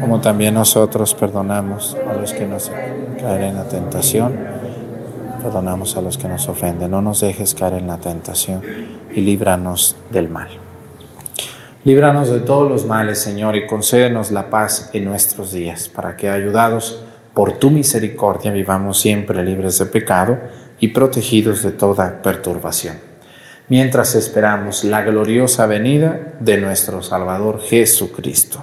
como 0.00 0.20
también 0.20 0.54
nosotros 0.54 1.14
perdonamos 1.14 1.96
a 2.08 2.14
los 2.14 2.32
que 2.32 2.46
nos 2.46 2.70
caen 3.20 3.42
en 3.42 3.56
la 3.56 3.68
tentación 3.68 4.60
Perdonamos 5.42 5.96
a 5.96 6.02
los 6.02 6.18
que 6.18 6.28
nos 6.28 6.48
ofenden. 6.48 6.90
No 6.90 7.00
nos 7.00 7.20
dejes 7.20 7.54
caer 7.54 7.74
en 7.74 7.86
la 7.86 7.98
tentación 7.98 8.60
y 9.14 9.22
líbranos 9.22 9.96
del 10.10 10.28
mal. 10.28 10.48
Líbranos 11.84 12.28
de 12.28 12.40
todos 12.40 12.70
los 12.70 12.84
males, 12.84 13.20
Señor, 13.20 13.56
y 13.56 13.66
concédenos 13.66 14.30
la 14.30 14.50
paz 14.50 14.90
en 14.92 15.06
nuestros 15.06 15.52
días, 15.52 15.88
para 15.88 16.14
que, 16.14 16.28
ayudados 16.28 17.02
por 17.32 17.52
tu 17.52 17.70
misericordia, 17.70 18.52
vivamos 18.52 19.00
siempre 19.00 19.42
libres 19.42 19.78
de 19.78 19.86
pecado 19.86 20.38
y 20.78 20.88
protegidos 20.88 21.62
de 21.62 21.70
toda 21.70 22.20
perturbación. 22.20 22.98
Mientras 23.68 24.14
esperamos 24.14 24.84
la 24.84 25.00
gloriosa 25.02 25.64
venida 25.66 26.34
de 26.38 26.58
nuestro 26.58 27.02
Salvador 27.02 27.62
Jesucristo. 27.62 28.62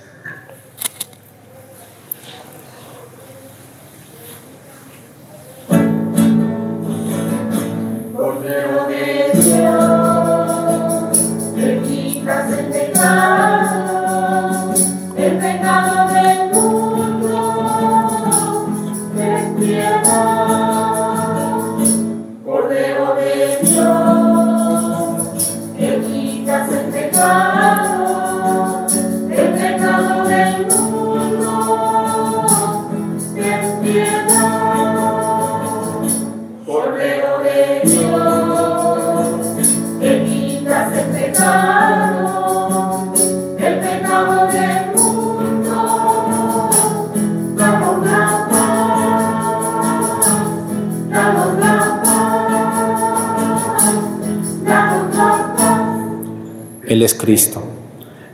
Él 56.91 57.03
es 57.03 57.13
Cristo. 57.13 57.63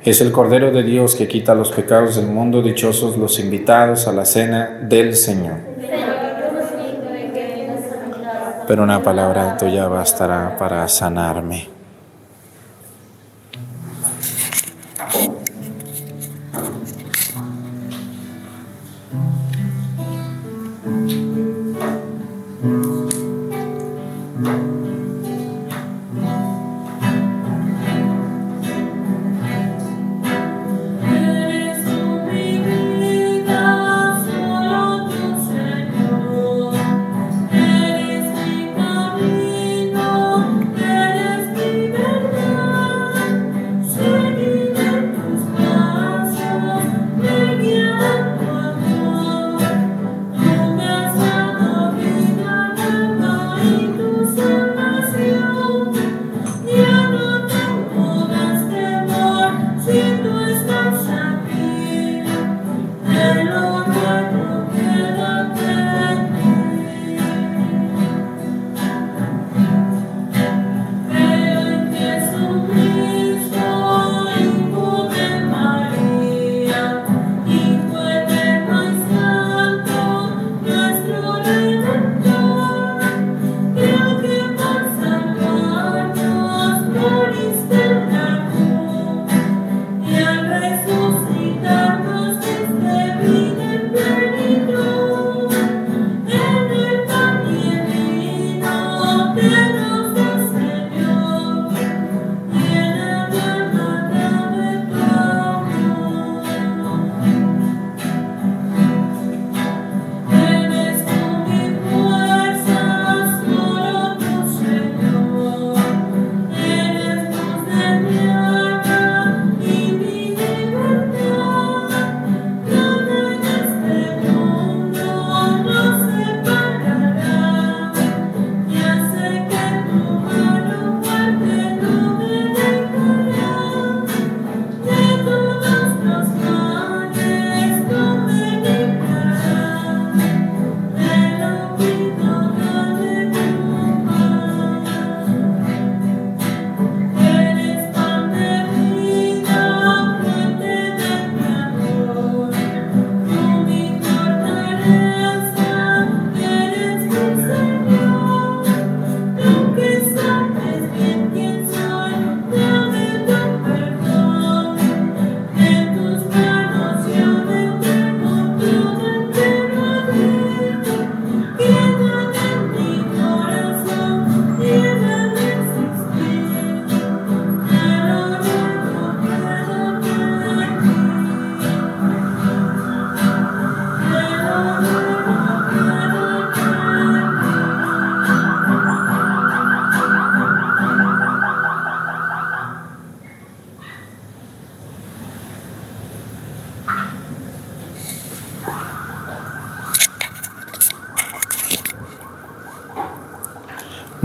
Es 0.03 0.19
el 0.19 0.31
Cordero 0.31 0.71
de 0.71 0.81
Dios 0.81 1.13
que 1.13 1.27
quita 1.27 1.53
los 1.53 1.71
pecados 1.71 2.15
del 2.15 2.25
mundo, 2.25 2.63
dichosos 2.63 3.15
los 3.15 3.37
invitados 3.37 4.07
a 4.07 4.13
la 4.13 4.25
cena 4.25 4.79
del 4.81 5.15
Señor. 5.15 5.57
Pero 8.67 8.81
una 8.81 9.03
palabra 9.03 9.57
tuya 9.57 9.87
bastará 9.87 10.57
para 10.57 10.87
sanarme. 10.87 11.76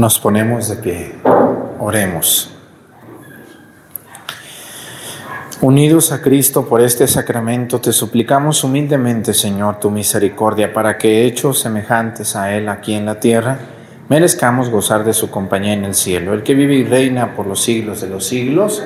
Nos 0.02 0.18
ponemos 0.18 0.68
de 0.68 0.74
pie. 0.74 1.12
Oremos. 1.78 2.50
Unidos 5.60 6.10
a 6.10 6.20
Cristo 6.20 6.66
por 6.66 6.80
este 6.80 7.06
sacramento, 7.06 7.80
te 7.80 7.92
suplicamos 7.92 8.64
humildemente, 8.64 9.32
Señor, 9.32 9.78
tu 9.78 9.92
misericordia, 9.92 10.72
para 10.72 10.98
que, 10.98 11.24
hechos 11.24 11.60
semejantes 11.60 12.34
a 12.34 12.52
Él 12.52 12.68
aquí 12.68 12.94
en 12.94 13.06
la 13.06 13.20
tierra, 13.20 13.56
merezcamos 14.08 14.70
gozar 14.70 15.04
de 15.04 15.12
su 15.12 15.30
compañía 15.30 15.74
en 15.74 15.84
el 15.84 15.94
cielo, 15.94 16.34
el 16.34 16.42
que 16.42 16.56
vive 16.56 16.74
y 16.74 16.82
reina 16.82 17.36
por 17.36 17.46
los 17.46 17.62
siglos 17.62 18.00
de 18.00 18.08
los 18.08 18.26
siglos. 18.26 18.82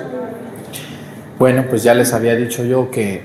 Bueno, 1.39 1.65
pues 1.67 1.83
ya 1.83 1.95
les 1.95 2.13
había 2.13 2.35
dicho 2.35 2.63
yo 2.63 2.91
que 2.91 3.23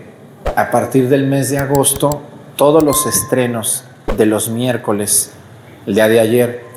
a 0.56 0.72
partir 0.72 1.10
del 1.10 1.28
mes 1.28 1.50
de 1.50 1.58
agosto, 1.58 2.22
todos 2.56 2.84
los 2.84 3.06
estrenos 3.06 3.84
de 4.16 4.28
los 4.28 4.48
miércoles, 4.48 5.34
el 5.86 5.96
día 5.96 6.08
de 6.08 6.22
ayer, 6.22 6.71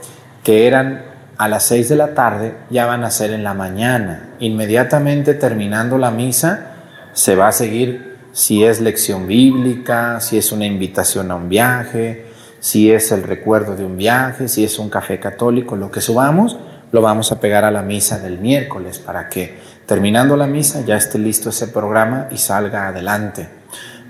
que 0.45 0.69
eran 0.69 1.03
a 1.37 1.49
las 1.49 1.65
seis 1.65 1.89
de 1.89 1.97
la 1.97 2.15
tarde 2.15 2.55
ya 2.71 2.87
van 2.87 3.03
a 3.03 3.11
ser 3.11 3.33
en 3.33 3.43
la 3.43 3.55
mañana. 3.55 4.35
Inmediatamente 4.39 5.35
terminando 5.35 5.99
la 5.99 6.13
misa, 6.13 6.75
se 7.13 7.35
va 7.35 7.49
a 7.49 7.53
seguir 7.53 8.15
si 8.33 8.65
es 8.65 8.81
lección 8.81 9.27
bíblica, 9.27 10.21
si 10.21 10.39
es 10.39 10.53
una 10.53 10.67
invitación 10.67 11.31
a 11.31 11.37
un 11.37 11.49
viaje, 11.49 12.27
si 12.61 12.91
es 12.91 13.11
el 13.13 13.23
recuerdo 13.23 13.75
de 13.75 13.85
un 13.85 13.97
viaje, 13.97 14.49
si 14.49 14.65
es 14.65 14.79
un 14.79 14.89
café 14.89 15.19
católico, 15.19 15.77
lo 15.77 15.91
que 15.91 16.01
subamos, 16.01 16.57
lo 16.93 17.03
vamos 17.03 17.33
a 17.33 17.41
pegar 17.41 17.65
a 17.65 17.71
la 17.71 17.83
misa 17.83 18.19
del 18.19 18.39
miércoles 18.39 18.99
para 18.99 19.29
que 19.29 19.59
terminando 19.87 20.37
la 20.37 20.47
misa 20.47 20.83
ya 20.83 20.97
esté 20.97 21.19
listo 21.19 21.51
ese 21.51 21.69
programa 21.69 22.29
y 22.31 22.39
salga 22.39 22.89
adelante. 22.89 23.49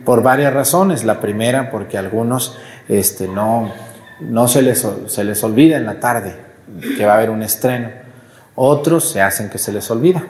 Por 0.05 0.23
varias 0.23 0.53
razones. 0.53 1.05
La 1.05 1.21
primera, 1.21 1.71
porque 1.71 1.97
algunos 1.97 2.59
este, 2.89 3.27
no, 3.27 3.73
no 4.21 4.49
se, 4.49 4.63
les, 4.63 4.87
se 5.07 5.25
les 5.25 5.43
olvida 5.45 5.77
en 5.77 5.87
la 5.87 6.01
tarde 6.01 6.35
que 6.97 7.07
va 7.07 7.13
a 7.13 7.17
haber 7.17 7.31
un 7.31 7.43
estreno. 7.43 7.91
Otros 8.55 9.09
se 9.09 9.21
hacen 9.21 9.51
que 9.51 9.59
se 9.59 9.73
les 9.73 9.91
olvida. 9.91 10.25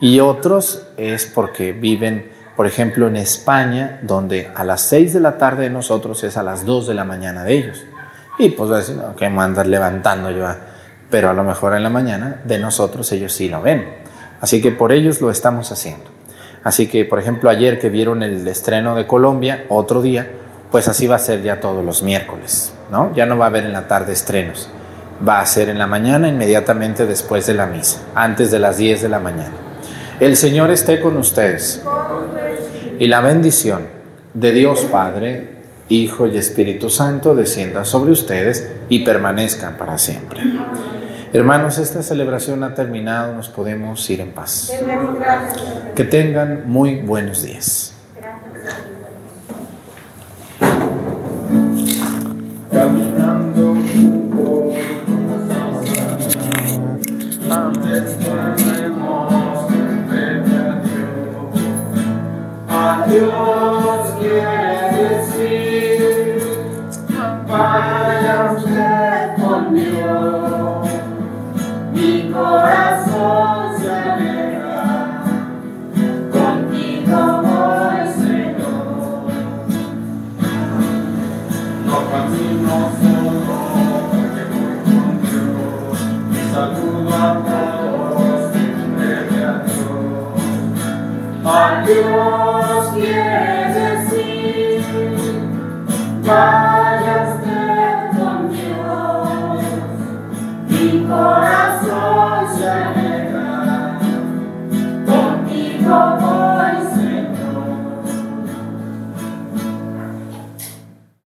Y 0.00 0.20
otros 0.20 0.86
es 0.96 1.26
porque 1.26 1.72
viven, 1.72 2.30
por 2.56 2.66
ejemplo, 2.66 3.06
en 3.06 3.16
España, 3.16 4.00
donde 4.02 4.50
a 4.54 4.64
las 4.64 4.80
6 4.82 5.14
de 5.14 5.20
la 5.20 5.38
tarde 5.38 5.64
de 5.64 5.70
nosotros 5.70 6.24
es 6.24 6.36
a 6.36 6.42
las 6.42 6.64
2 6.64 6.88
de 6.88 6.94
la 6.94 7.04
mañana 7.04 7.44
de 7.44 7.54
ellos. 7.54 7.84
Y 8.38 8.50
pues 8.50 8.70
decir, 8.70 8.96
no, 8.96 9.14
que 9.14 9.28
me 9.28 9.42
andar 9.42 9.66
levantando 9.66 10.30
yo. 10.30 10.46
Pero 11.10 11.28
a 11.28 11.34
lo 11.34 11.44
mejor 11.44 11.74
en 11.74 11.82
la 11.82 11.90
mañana 11.90 12.40
de 12.44 12.58
nosotros 12.58 13.10
ellos 13.12 13.32
sí 13.32 13.48
lo 13.48 13.60
ven. 13.60 13.86
Así 14.40 14.62
que 14.62 14.70
por 14.70 14.92
ellos 14.92 15.20
lo 15.20 15.30
estamos 15.30 15.70
haciendo. 15.70 16.06
Así 16.64 16.88
que, 16.88 17.04
por 17.04 17.18
ejemplo, 17.18 17.50
ayer 17.50 17.78
que 17.78 17.88
vieron 17.88 18.22
el 18.22 18.46
estreno 18.46 18.94
de 18.94 19.06
Colombia, 19.06 19.64
otro 19.68 20.02
día, 20.02 20.30
pues 20.70 20.88
así 20.88 21.06
va 21.06 21.16
a 21.16 21.18
ser 21.18 21.42
ya 21.42 21.60
todos 21.60 21.84
los 21.84 22.02
miércoles, 22.02 22.72
¿no? 22.90 23.14
Ya 23.14 23.26
no 23.26 23.38
va 23.38 23.46
a 23.46 23.48
haber 23.48 23.64
en 23.64 23.72
la 23.72 23.86
tarde 23.88 24.12
estrenos 24.12 24.70
va 25.26 25.40
a 25.40 25.46
ser 25.46 25.68
en 25.68 25.78
la 25.78 25.86
mañana, 25.86 26.28
inmediatamente 26.28 27.06
después 27.06 27.46
de 27.46 27.54
la 27.54 27.66
misa, 27.66 28.00
antes 28.14 28.50
de 28.50 28.58
las 28.58 28.78
10 28.78 29.02
de 29.02 29.08
la 29.08 29.20
mañana. 29.20 29.52
El 30.18 30.36
Señor 30.36 30.70
esté 30.70 31.00
con 31.00 31.16
ustedes. 31.16 31.82
Y 32.98 33.06
la 33.06 33.20
bendición 33.20 33.86
de 34.34 34.52
Dios 34.52 34.80
Padre, 34.90 35.60
Hijo 35.88 36.26
y 36.26 36.36
Espíritu 36.36 36.90
Santo 36.90 37.34
descienda 37.34 37.84
sobre 37.84 38.12
ustedes 38.12 38.70
y 38.88 39.00
permanezcan 39.00 39.76
para 39.76 39.98
siempre. 39.98 40.42
Hermanos, 41.32 41.78
esta 41.78 42.02
celebración 42.02 42.62
ha 42.64 42.74
terminado, 42.74 43.32
nos 43.32 43.48
podemos 43.48 44.08
ir 44.10 44.20
en 44.20 44.32
paz. 44.32 44.72
Que 45.94 46.04
tengan 46.04 46.64
muy 46.66 46.96
buenos 46.96 47.42
días. 47.42 47.94
Adiós. 96.30 96.40
quiere 96.40 96.46
decir. 96.46 96.59